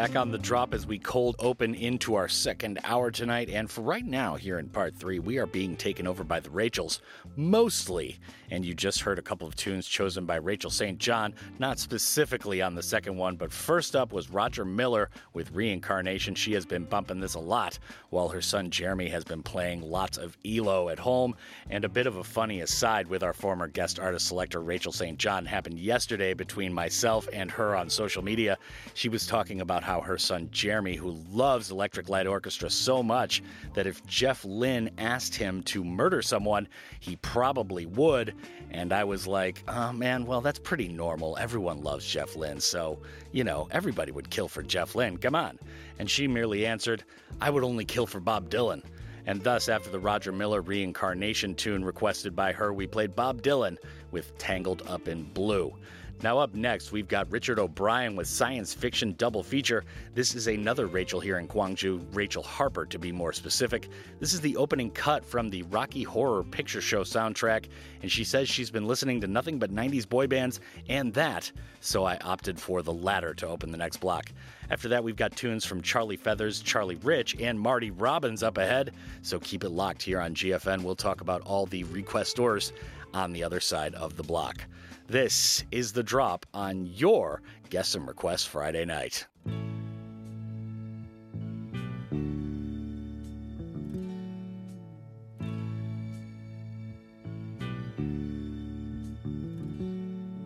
[0.00, 3.50] Back on the drop as we cold open into our second hour tonight.
[3.50, 6.48] And for right now, here in part three, we are being taken over by the
[6.48, 7.02] Rachels,
[7.36, 8.18] mostly.
[8.50, 10.98] And you just heard a couple of tunes chosen by Rachel St.
[10.98, 16.34] John, not specifically on the second one, but first up was Roger Miller with Reincarnation.
[16.34, 17.78] She has been bumping this a lot,
[18.08, 21.36] while her son Jeremy has been playing lots of ELO at home.
[21.68, 25.18] And a bit of a funny aside with our former guest artist selector, Rachel St.
[25.18, 28.56] John, happened yesterday between myself and her on social media.
[28.94, 33.42] She was talking about how her son Jeremy, who loves Electric Light Orchestra so much
[33.74, 36.68] that if Jeff Lynne asked him to murder someone,
[37.00, 38.34] he probably would.
[38.70, 41.36] And I was like, oh man, well, that's pretty normal.
[41.38, 43.00] Everyone loves Jeff Lynne, so,
[43.32, 45.16] you know, everybody would kill for Jeff Lynne.
[45.16, 45.58] Come on.
[45.98, 47.02] And she merely answered,
[47.40, 48.84] I would only kill for Bob Dylan.
[49.26, 53.76] And thus, after the Roger Miller reincarnation tune requested by her, we played Bob Dylan
[54.10, 55.74] with Tangled Up in Blue.
[56.22, 59.86] Now, up next, we've got Richard O'Brien with Science Fiction Double Feature.
[60.14, 63.88] This is another Rachel here in Gwangju, Rachel Harper to be more specific.
[64.18, 67.68] This is the opening cut from the Rocky Horror Picture Show soundtrack,
[68.02, 70.60] and she says she's been listening to nothing but 90s boy bands
[70.90, 71.50] and that,
[71.80, 74.30] so I opted for the latter to open the next block.
[74.68, 78.92] After that, we've got tunes from Charlie Feathers, Charlie Rich, and Marty Robbins up ahead,
[79.22, 80.82] so keep it locked here on GFN.
[80.82, 82.72] We'll talk about all the requestors
[83.14, 84.66] on the other side of the block.
[85.10, 89.26] This is the drop on your Guess and Request Friday night.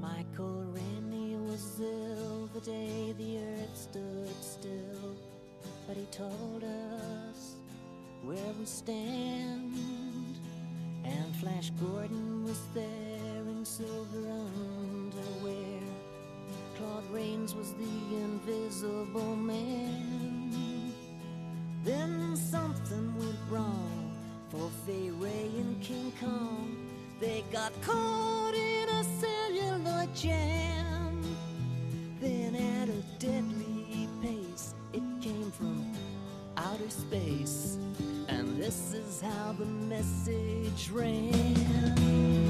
[0.00, 5.14] Michael Rennie was ill the day the earth stood still,
[5.86, 7.56] but he told us
[8.22, 10.03] where we stand.
[11.04, 14.26] And Flash Gordon was there in silver
[14.80, 15.80] underwear.
[16.76, 20.92] Claude Rains was the invisible man.
[21.84, 24.16] Then something went wrong
[24.48, 26.76] for Fay Wray and King Kong.
[27.20, 31.22] They got caught in a celluloid jam.
[32.20, 35.92] Then at a deadly pace, it came from
[36.64, 37.78] outer space.
[38.28, 42.43] And this is how the message ran.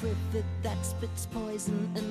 [0.00, 2.09] Trivet that spits poison and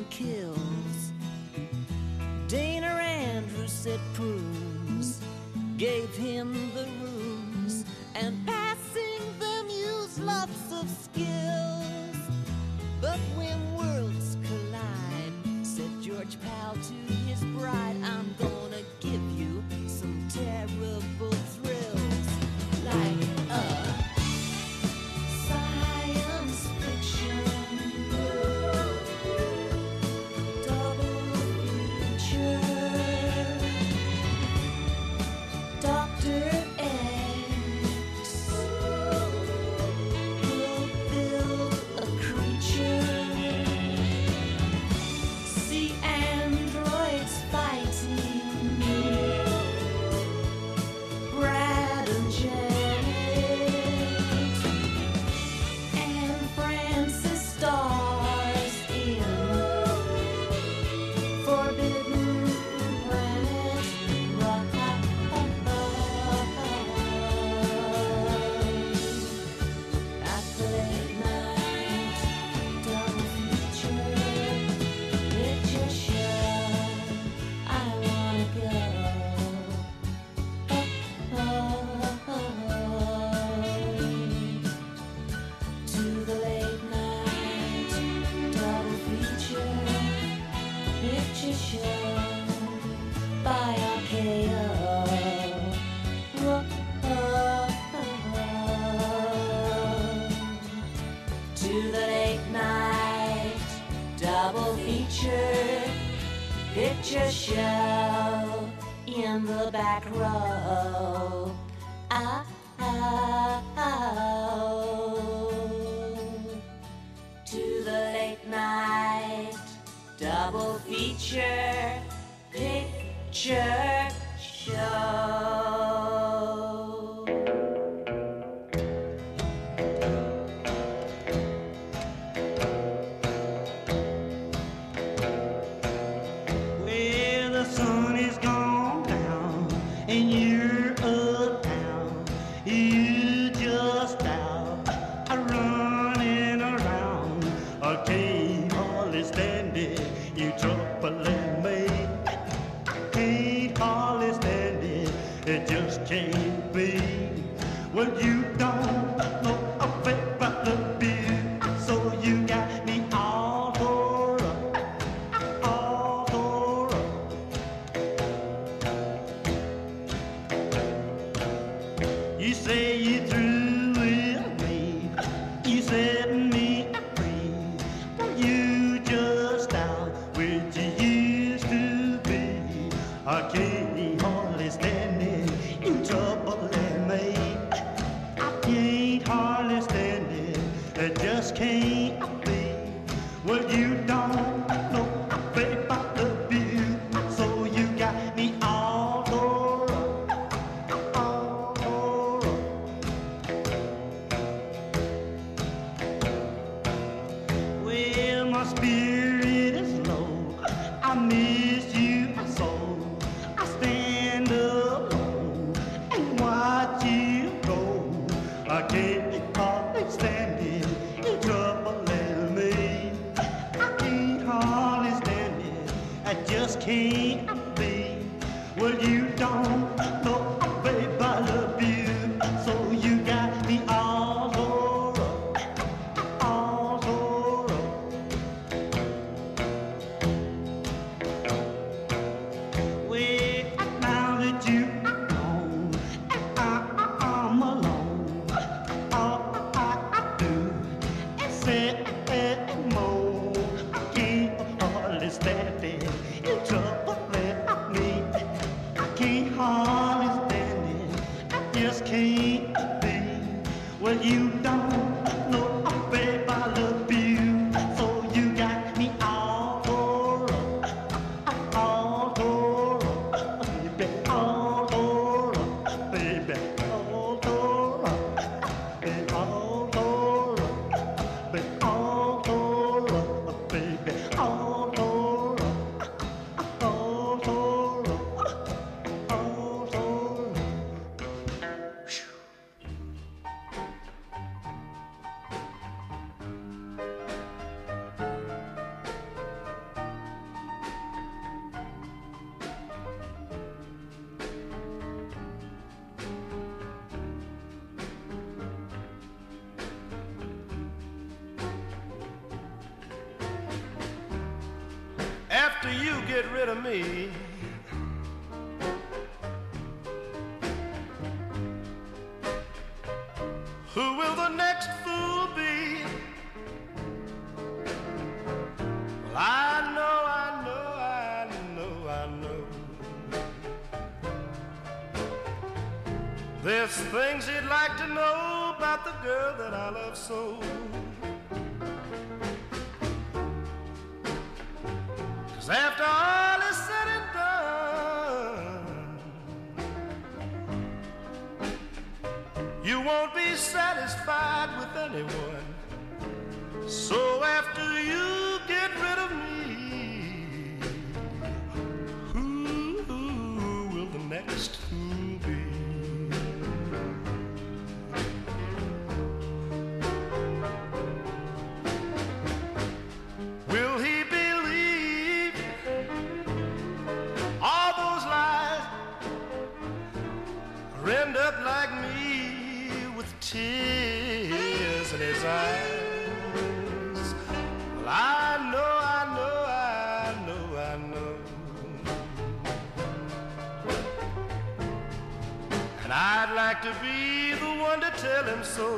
[396.09, 398.97] And I'd like to be the one to tell him so.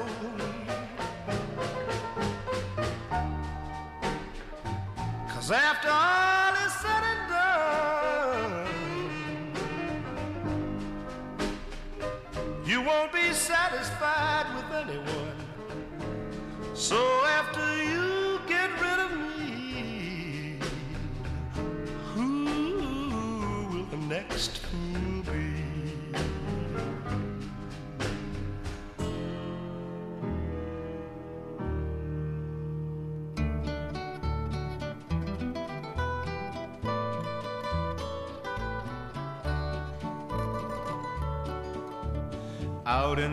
[5.27, 6.40] Cause after all,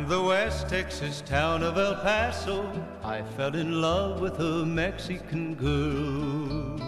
[0.08, 2.64] in the West Texas town of El Paso,
[3.04, 6.78] I fell in love with a Mexican girl.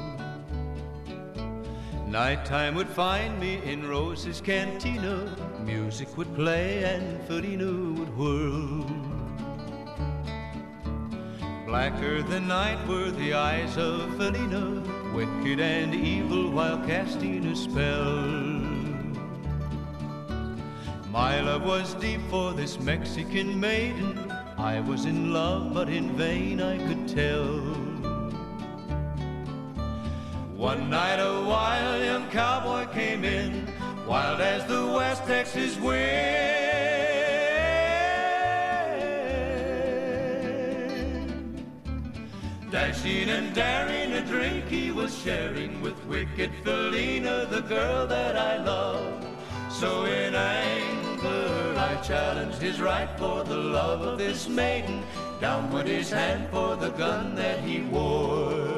[2.09, 5.37] Nighttime would find me in Rosa's cantina.
[5.63, 8.87] Music would play and Felina would whirl.
[11.67, 14.83] Blacker than night were the eyes of Felina,
[15.15, 18.40] wicked and evil while casting a spell.
[21.11, 24.31] My love was deep for this Mexican maiden.
[24.57, 27.59] I was in love, but in vain I could tell.
[30.55, 33.67] One night a wild young cowboy came in,
[34.07, 36.61] wild as the West Texas wind.
[42.71, 48.63] Dashing and daring, a drink he was sharing with wicked Felina, the girl that I
[48.63, 49.30] love.
[49.81, 55.03] So in anger I challenged his right for the love of this maiden.
[55.41, 58.75] Down went his hand for the gun that he wore.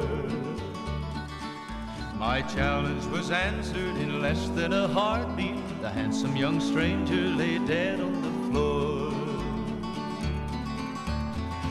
[2.15, 5.81] My challenge was answered in less than a heartbeat.
[5.81, 9.11] The handsome young stranger lay dead on the floor.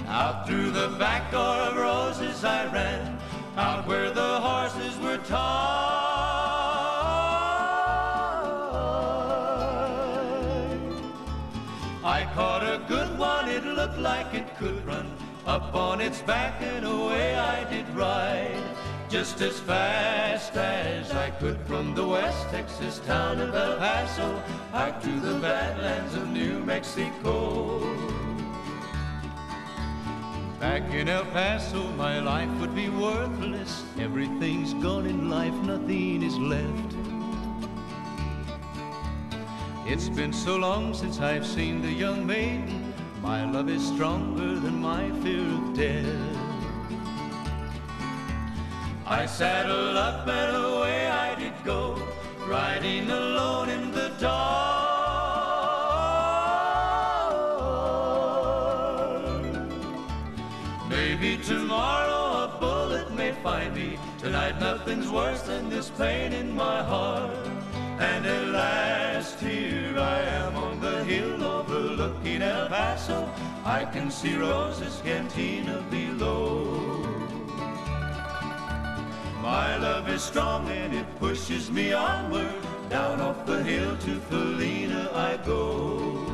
[0.09, 3.19] Out through the back door of Rosa's I ran,
[3.57, 5.92] out where the horses were tied.
[12.23, 15.11] I caught a good one, it looked like it could run.
[15.45, 18.63] Up on its back and away I did ride.
[19.09, 24.41] Just as fast as I could from the West Texas town of El Paso
[24.73, 27.81] out to the badlands of New Mexico.
[30.61, 33.83] Back in El Paso, my life would be worthless.
[33.99, 37.02] Everything's gone in life, nothing is left.
[39.85, 42.95] It's been so long since I've seen the young maiden.
[43.21, 46.37] My love is stronger than my fear of death.
[49.05, 52.01] I saddled up and away I did go,
[52.47, 54.83] riding alone in the dark.
[60.89, 63.99] Maybe tomorrow a bullet may find me.
[64.19, 67.62] Tonight nothing's worse than this pain in my heart.
[68.03, 73.31] And at last here I am on the hill overlooking El Paso.
[73.65, 76.65] I can see Rosa's cantina below.
[79.41, 82.63] My love is strong and it pushes me onward.
[82.91, 86.27] Down off the hill to Felina I go.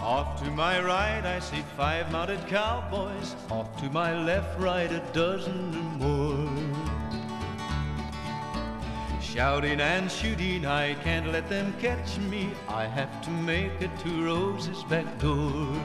[0.00, 3.36] Off to my right I see five mounted cowboys.
[3.50, 6.97] Off to my left, right a dozen or more.
[9.38, 12.50] Shouting and shooting, I can't let them catch me.
[12.66, 15.80] I have to make it to Rosa's back door.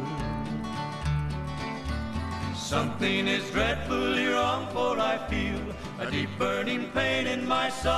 [2.55, 5.61] Something is dreadfully wrong, for I feel
[5.99, 7.93] a deep burning pain in my side.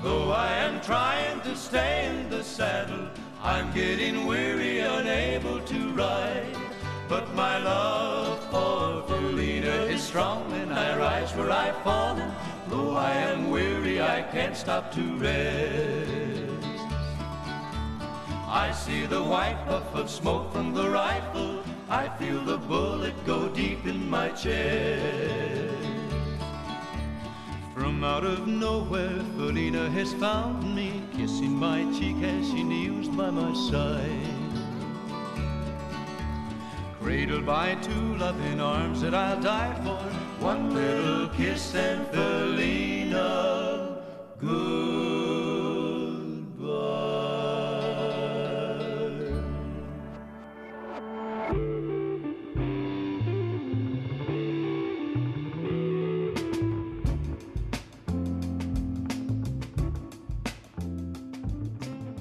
[0.00, 3.08] Though I am trying to stay in the saddle,
[3.42, 6.56] I'm getting weary, unable to ride.
[7.08, 12.30] But my love for Felina is strong, and I rise where I've fallen.
[12.68, 16.76] Though I am weary, I can't stop to rest.
[18.46, 21.62] I see the white puff of smoke from the rifle.
[21.88, 25.88] I feel the bullet go deep in my chest.
[27.74, 33.30] From out of nowhere, Felina has found me, kissing my cheek as she kneels by
[33.30, 34.41] my side.
[37.02, 39.98] Cradled by two loving arms that I'll die for.
[40.44, 43.98] One little kiss and Felina,
[44.38, 45.11] goodbye.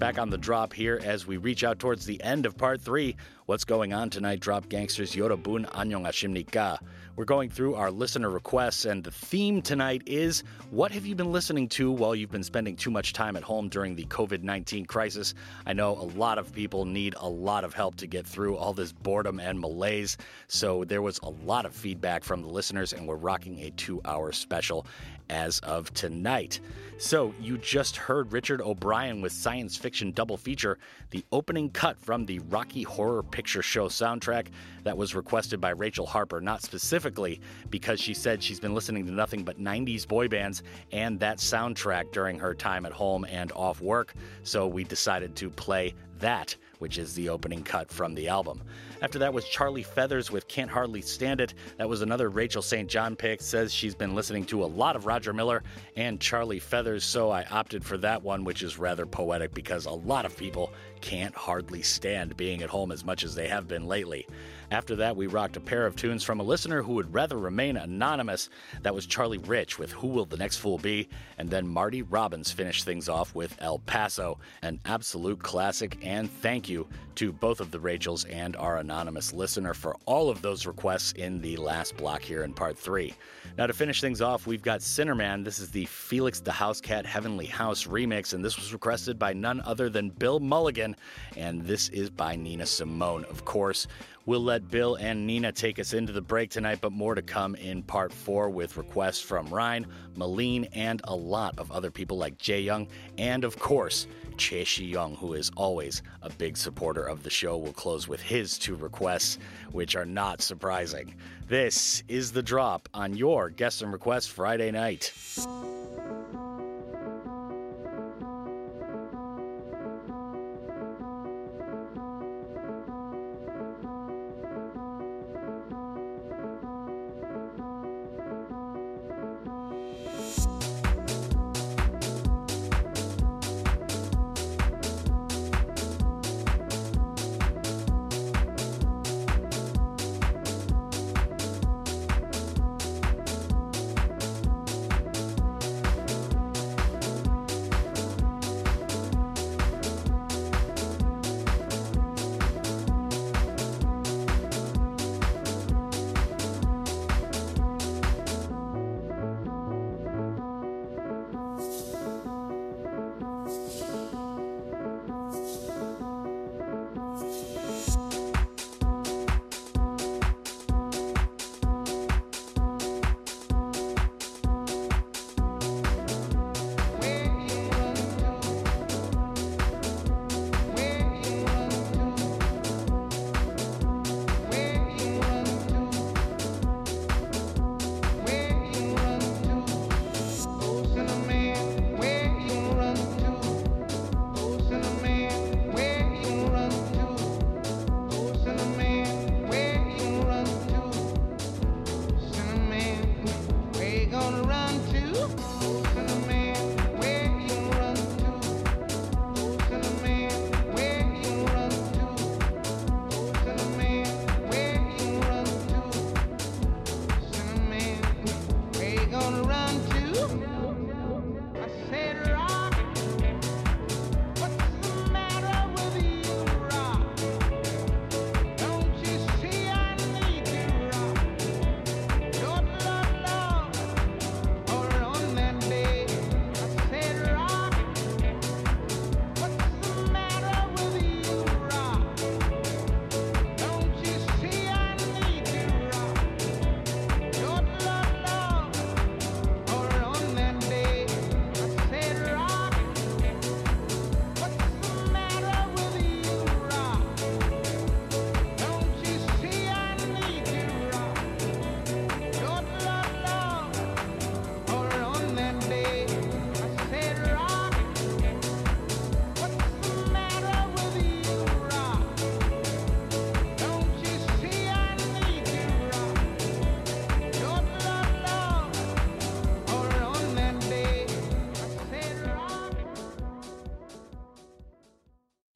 [0.01, 3.15] Back on the drop here as we reach out towards the end of part three.
[3.45, 6.79] What's going on tonight, Drop Gangsters Yorobun Anyong Ashimnika?
[7.15, 11.31] We're going through our listener requests, and the theme tonight is what have you been
[11.31, 14.85] listening to while you've been spending too much time at home during the COVID 19
[14.85, 15.35] crisis?
[15.67, 18.73] I know a lot of people need a lot of help to get through all
[18.73, 20.17] this boredom and malaise,
[20.47, 24.01] so there was a lot of feedback from the listeners, and we're rocking a two
[24.05, 24.87] hour special
[25.31, 26.59] as of tonight.
[26.99, 30.77] So, you just heard Richard O'Brien with science fiction double feature,
[31.09, 34.47] the opening cut from the Rocky Horror Picture Show soundtrack
[34.83, 37.41] that was requested by Rachel Harper, not specifically
[37.71, 42.11] because she said she's been listening to nothing but 90s boy bands and that soundtrack
[42.11, 44.13] during her time at home and off work.
[44.43, 48.61] So, we decided to play that, which is the opening cut from the album.
[49.01, 51.53] After that was Charlie Feathers with Can't Hardly Stand It.
[51.77, 52.89] That was another Rachel St.
[52.89, 53.41] John pick.
[53.41, 55.63] Says she's been listening to a lot of Roger Miller
[55.95, 59.91] and Charlie Feathers, so I opted for that one, which is rather poetic because a
[59.91, 63.87] lot of people can't hardly stand being at home as much as they have been
[63.87, 64.27] lately.
[64.71, 67.75] After that, we rocked a pair of tunes from a listener who would rather remain
[67.75, 68.49] anonymous.
[68.83, 71.09] That was Charlie Rich with Who Will the Next Fool Be?
[71.37, 75.97] And then Marty Robbins finished things off with El Paso, an absolute classic.
[76.01, 80.41] And thank you to both of the Rachels and our anonymous listener for all of
[80.41, 83.13] those requests in the last block here in part three.
[83.57, 85.43] Now, to finish things off, we've got Sinnerman.
[85.43, 89.59] This is the Felix Da Housecat Heavenly House remix, and this was requested by none
[89.65, 90.95] other than Bill Mulligan.
[91.35, 93.87] And this is by Nina Simone, of course.
[94.27, 97.55] We'll let Bill and Nina take us into the break tonight, but more to come
[97.55, 102.37] in part four with requests from Ryan, Malene, and a lot of other people like
[102.37, 102.87] Jay Young,
[103.17, 104.05] and of course,
[104.37, 108.21] Che Shi Young, who is always a big supporter of the show, We'll close with
[108.21, 109.39] his two requests,
[109.71, 111.15] which are not surprising.
[111.47, 115.11] This is the drop on your Guest and Request Friday night.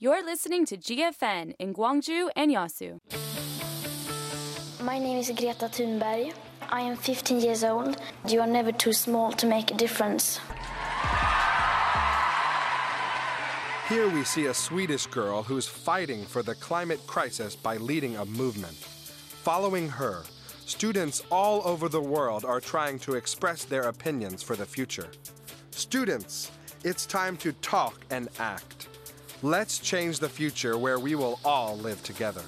[0.05, 2.99] You're listening to GFN in Gwangju and Yeosu.
[4.83, 6.31] My name is Greta Thunberg.
[6.69, 7.99] I am 15 years old.
[8.27, 10.39] You are never too small to make a difference.
[13.89, 18.25] Here we see a Swedish girl who's fighting for the climate crisis by leading a
[18.25, 18.77] movement.
[19.41, 20.21] Following her,
[20.67, 25.09] students all over the world are trying to express their opinions for the future.
[25.71, 26.51] Students,
[26.83, 28.74] it's time to talk and act.
[29.43, 32.41] Let's change the future where we will all live together.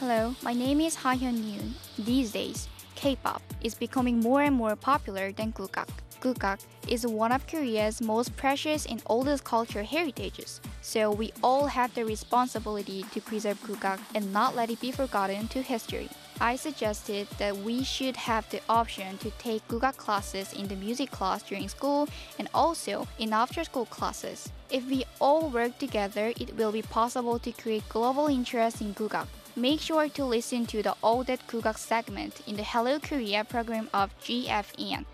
[0.00, 1.70] Hello, my name is Ha Hyun Yoon.
[2.04, 5.88] These days, K-pop is becoming more and more popular than Gukak.
[6.20, 6.58] Gukak
[6.88, 12.04] is one of Korea's most precious and oldest cultural heritages, so we all have the
[12.04, 16.08] responsibility to preserve Gukak and not let it be forgotten to history.
[16.40, 21.10] I suggested that we should have the option to take Gukak classes in the music
[21.10, 22.08] class during school
[22.38, 24.50] and also in after school classes.
[24.70, 29.26] If we all work together, it will be possible to create global interest in Gukak.
[29.56, 31.40] Make sure to listen to the All That
[31.76, 35.06] segment in the Hello Korea program of GFN.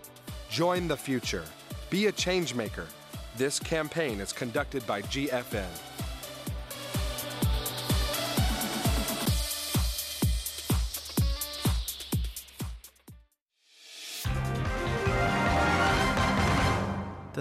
[0.49, 1.45] Join the future.
[1.89, 2.87] Be a change maker.
[3.37, 5.92] This campaign is conducted by GFN.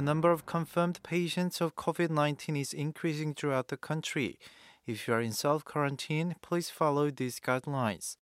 [0.02, 4.36] The number of confirmed patients of COVID 19 is increasing throughout the country.
[4.84, 8.16] If you are in self quarantine, please follow these guidelines.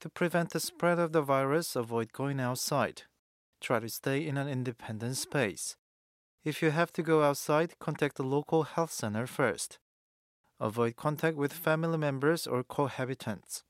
[0.00, 3.02] To prevent the spread of the virus, avoid going outside.
[3.60, 5.76] Try to stay in an independent space.
[6.42, 9.78] If you have to go outside, contact the local health center first.
[10.58, 13.62] Avoid contact with family members or cohabitants.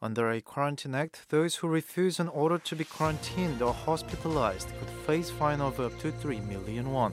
[0.00, 4.88] Under a Quarantine Act, those who refuse an order to be quarantined or hospitalized could
[4.88, 7.12] face fine of up to 3 million won.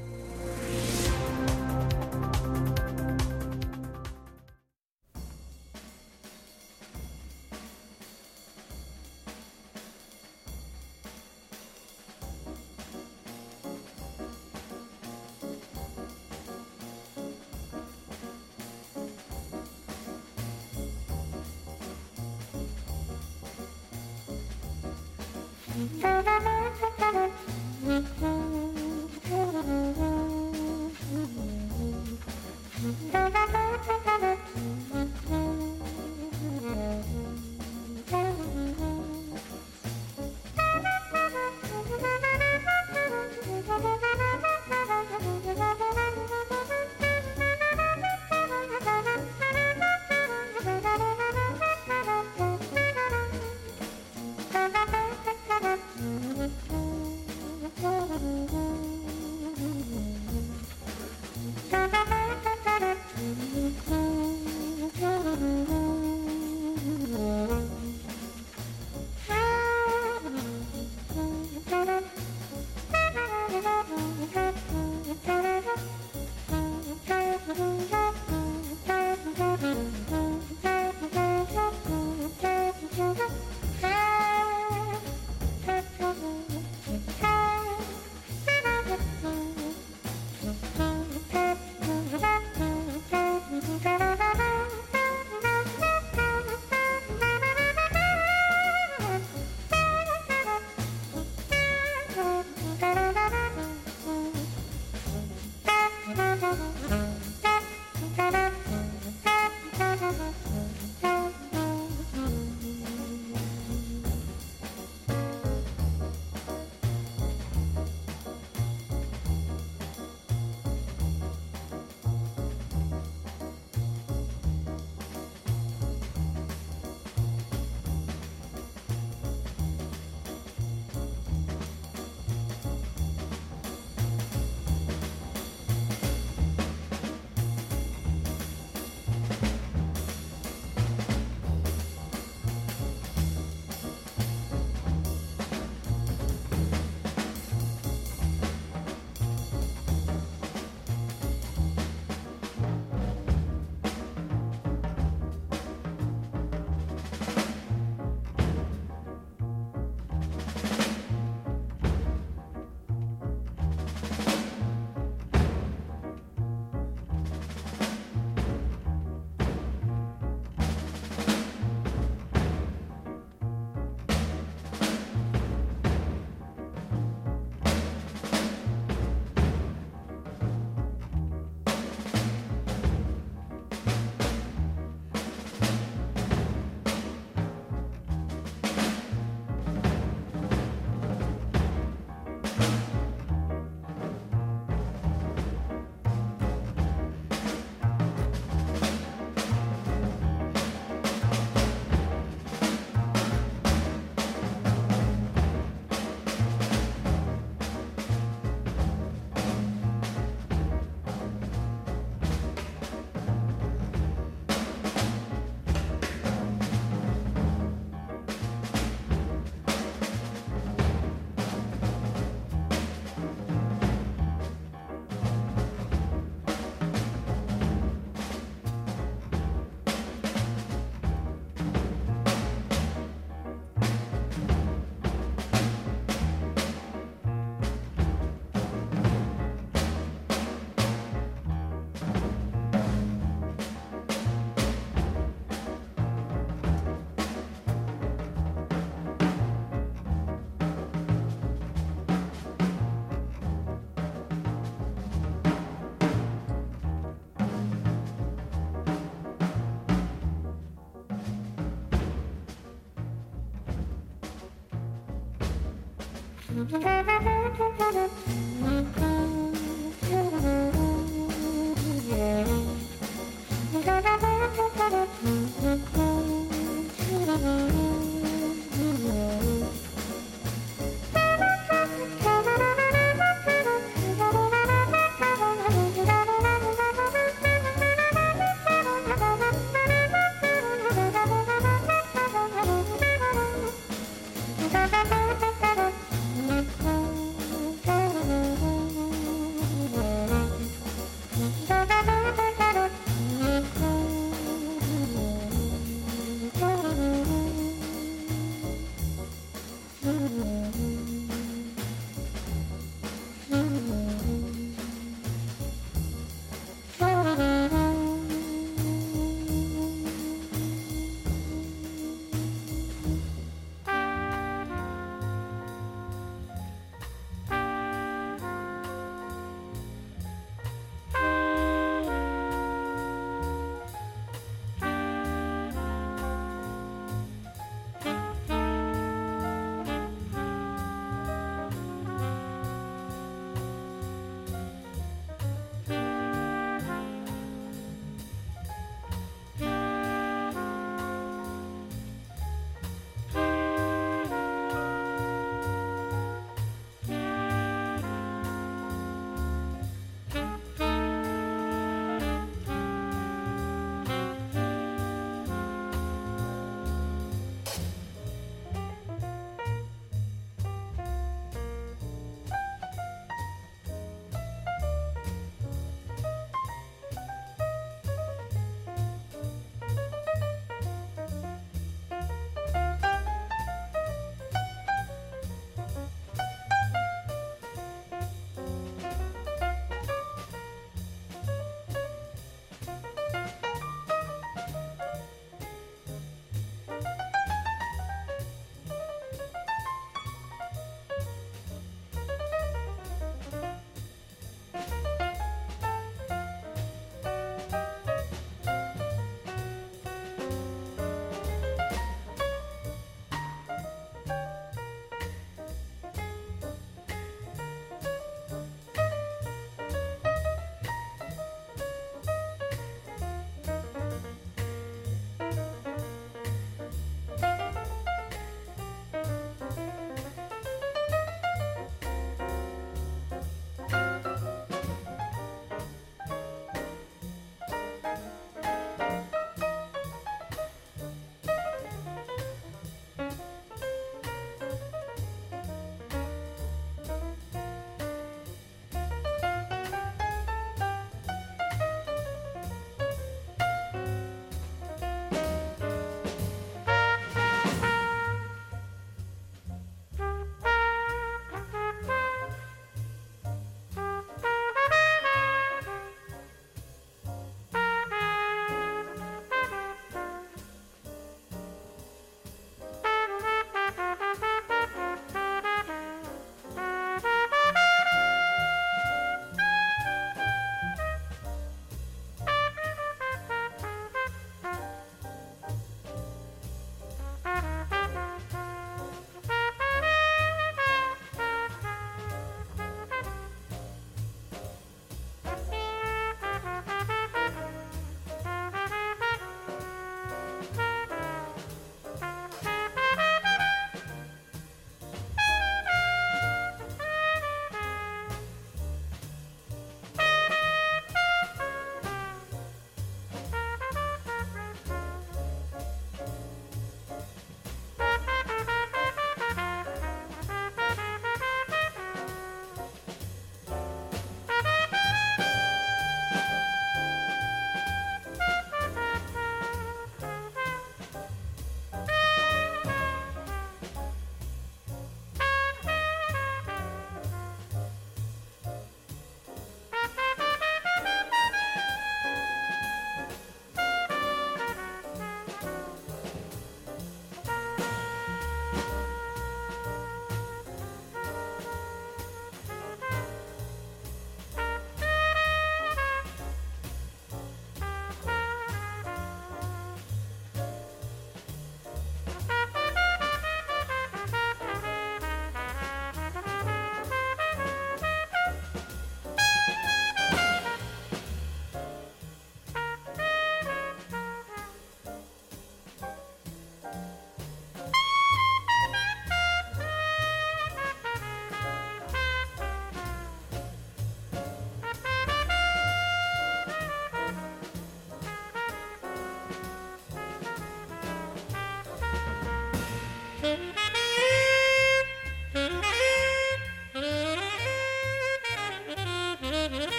[266.67, 268.24] Thank you.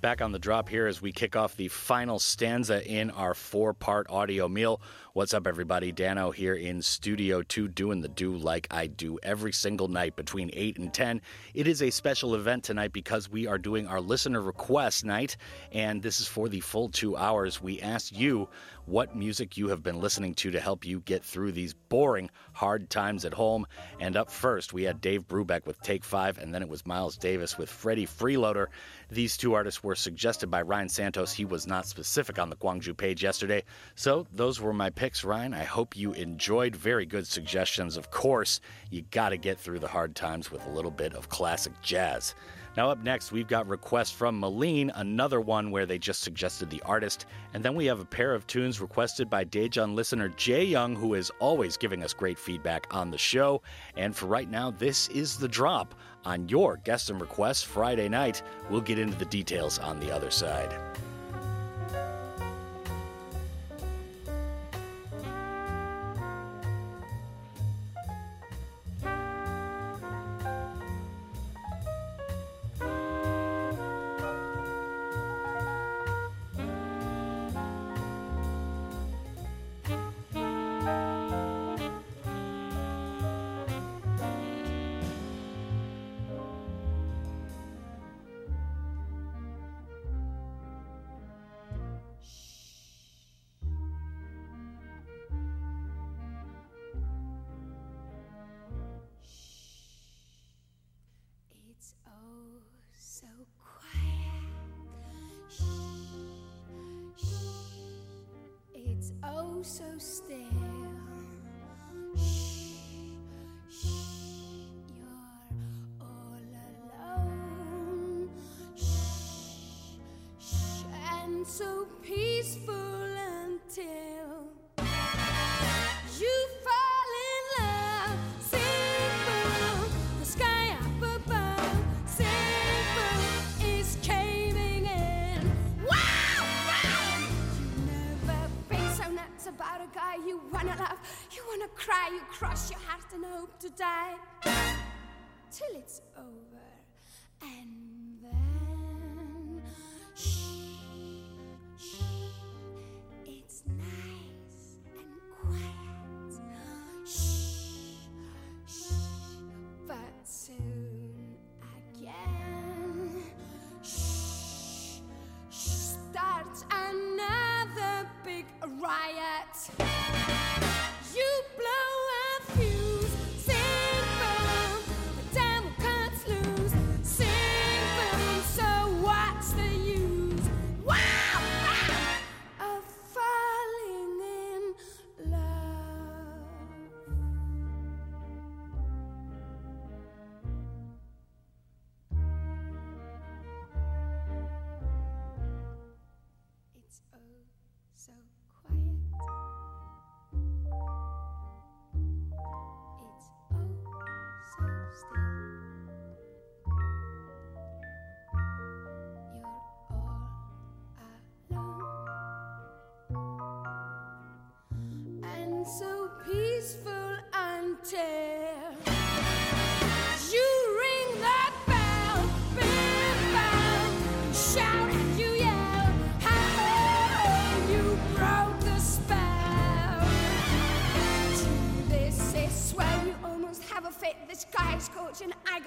[0.00, 3.74] Back on the drop here as we kick off the final stanza in our four
[3.74, 4.80] part audio meal.
[5.12, 5.92] What's up, everybody?
[5.92, 10.52] Danno here in Studio 2 doing the do like I do every single night between
[10.52, 11.20] 8 and 10.
[11.52, 15.36] It is a special event tonight because we are doing our listener request night,
[15.72, 17.60] and this is for the full two hours.
[17.60, 18.48] We asked you
[18.86, 22.88] what music you have been listening to to help you get through these boring, hard
[22.88, 23.66] times at home.
[23.98, 27.16] And up first, we had Dave Brubeck with Take Five, and then it was Miles
[27.16, 28.66] Davis with Freddie Freeloader.
[29.10, 31.32] These two artists were suggested by Ryan Santos.
[31.32, 33.64] He was not specific on the Gwangju page yesterday.
[33.96, 35.54] So those were my picks, Ryan.
[35.54, 36.76] I hope you enjoyed.
[36.76, 37.96] Very good suggestions.
[37.96, 38.60] Of course,
[38.90, 42.34] you got to get through the hard times with a little bit of classic jazz.
[42.76, 46.82] Now, up next, we've got requests from Malene, another one where they just suggested the
[46.82, 47.24] artist.
[47.54, 51.14] And then we have a pair of tunes requested by Daejeon listener Jay Young, who
[51.14, 53.62] is always giving us great feedback on the show.
[53.96, 55.94] And for right now, this is the drop
[56.26, 58.42] on your guest and request Friday night.
[58.68, 60.78] We'll get into the details on the other side.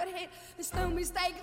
[0.04, 0.30] Got hit.
[0.58, 1.36] There's no mistake.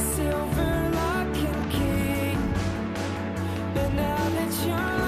[0.00, 2.38] silver lock and key.
[3.74, 5.07] But now that you're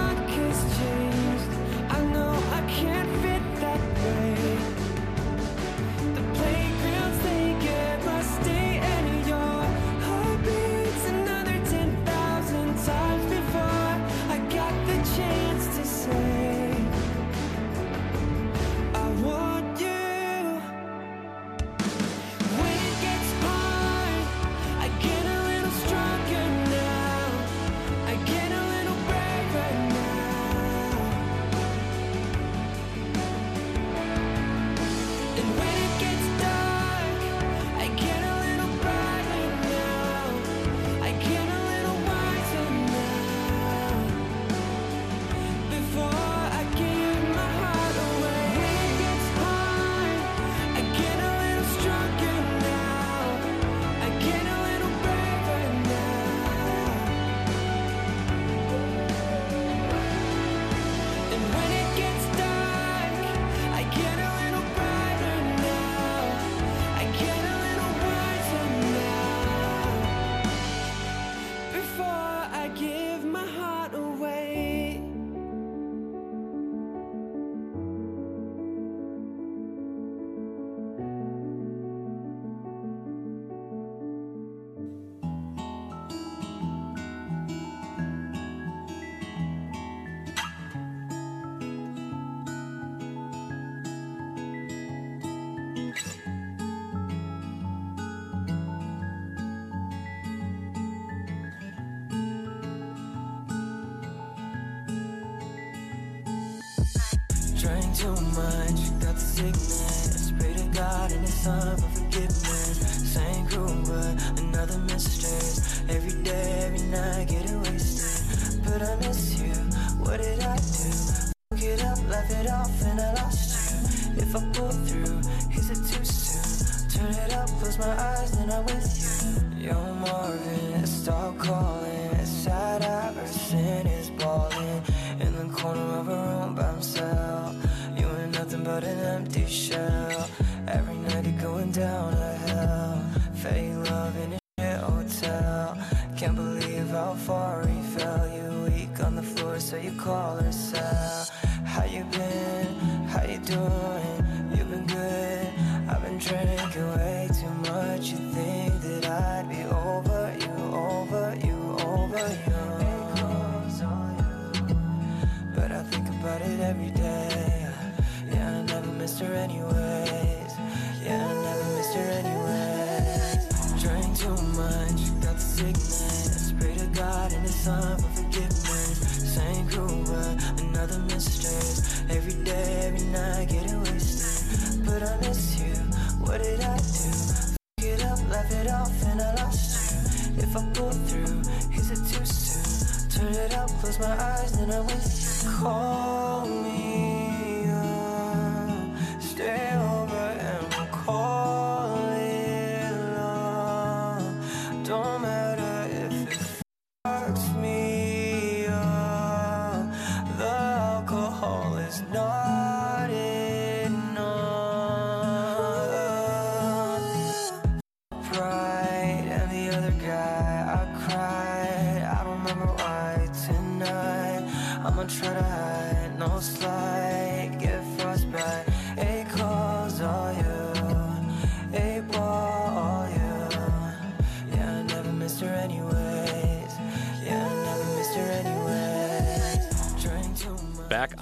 [207.56, 207.79] me.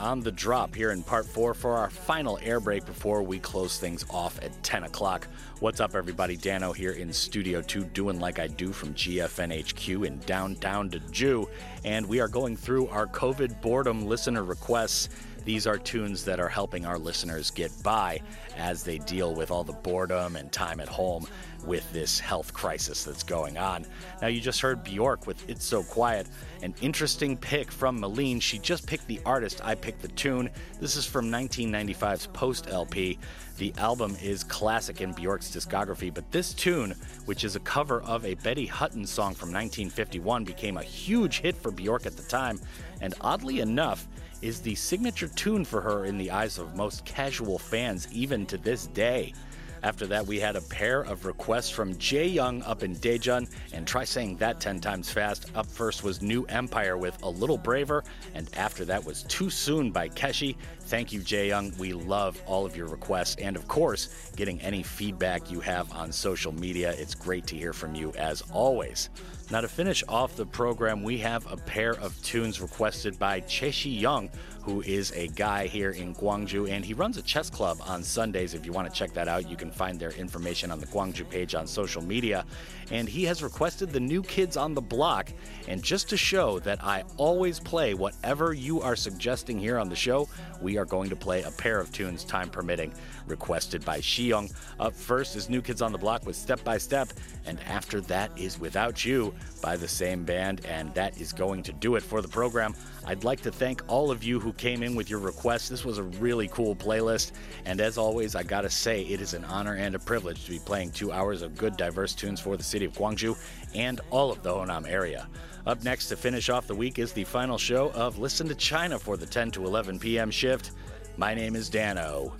[0.09, 3.78] on the drop here in part four for our final air break before we close
[3.78, 5.28] things off at 10 o'clock.
[5.60, 6.35] What's up, everybody?
[6.35, 11.47] Danno here in Studio 2, doing like I do from GFNHQ in downtown to Jew.
[11.85, 15.10] And we are going through our COVID boredom listener requests.
[15.49, 18.20] These are tunes that are helping our listeners get by
[18.59, 21.27] as they deal with all the boredom and time at home
[21.65, 23.87] with this health crisis that's going on.
[24.20, 26.27] Now, you just heard Bjork with It's So Quiet,
[26.62, 28.43] an interesting pick from Malene.
[28.43, 30.51] She just picked the artist, I picked the tune.
[30.83, 33.19] This is from 1995's Post LP.
[33.57, 36.95] The album is classic in Bjork's discography, but this tune,
[37.25, 41.57] which is a cover of a Betty Hutton song from 1951, became a huge hit
[41.57, 42.61] for Bjork at the time.
[43.01, 44.07] And oddly enough,
[44.43, 48.59] is the signature tune for her in the eyes of most casual fans, even to
[48.59, 49.35] this day.
[49.82, 53.86] After that, we had a pair of requests from Jay Young up in Daejeon, and
[53.86, 55.50] try saying that 10 times fast.
[55.55, 59.90] Up first was New Empire with A Little Braver, and after that was Too Soon
[59.90, 60.56] by Keshi.
[60.82, 61.72] Thank you, Jay Young.
[61.78, 66.12] We love all of your requests, and of course, getting any feedback you have on
[66.12, 66.94] social media.
[66.96, 69.10] It's great to hear from you as always.
[69.50, 73.98] Now, to finish off the program, we have a pair of tunes requested by Cheshi
[73.98, 74.28] Young,
[74.69, 78.53] who is a guy here in Gwangju, and he runs a chess club on Sundays.
[78.53, 81.31] If you want to check that out, you can find their information on the Gwangju
[81.31, 82.45] page on social media.
[82.90, 85.32] And he has requested the new kids on the block.
[85.66, 89.97] And just to show that I always play whatever you are suggesting here on the
[89.97, 90.28] show,
[90.60, 92.93] we are going to play a pair of tunes, time permitting,
[93.27, 94.48] requested by Young.
[94.81, 97.12] Up first is New Kids on the Block with Step by Step,
[97.47, 101.73] and after that is Without You by the same band, and that is going to
[101.73, 102.74] do it for the program.
[103.06, 105.69] I'd like to thank all of you who came in with your requests.
[105.69, 107.32] This was a really cool playlist,
[107.65, 110.59] and as always, I gotta say, it is an honor and a privilege to be
[110.59, 113.36] playing two hours of good, diverse tunes for the city of Gwangju
[113.74, 115.28] and all of the Honam area.
[115.66, 118.98] Up next to finish off the week is the final show of Listen to China
[118.98, 120.30] for the 10 to 11 p.m.
[120.30, 120.70] shift.
[121.16, 122.32] My name is Danno.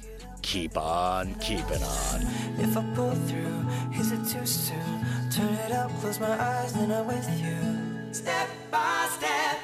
[0.43, 2.23] Keep on keeping on.
[2.57, 3.67] If I pull through,
[3.99, 5.07] is it too soon?
[5.33, 8.13] Turn it up, close my eyes, then I'm with you.
[8.13, 9.59] Step by step,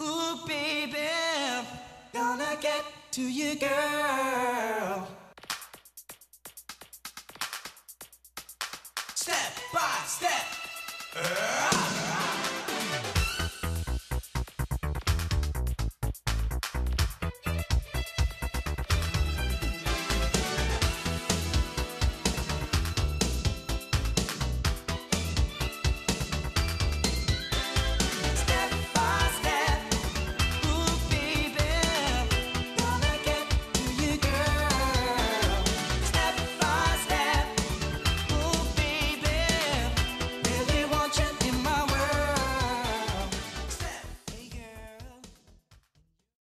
[0.00, 1.10] ooh baby,
[2.14, 5.27] gonna get to you, girl.
[9.28, 10.46] step by step.
[11.14, 11.78] Uh,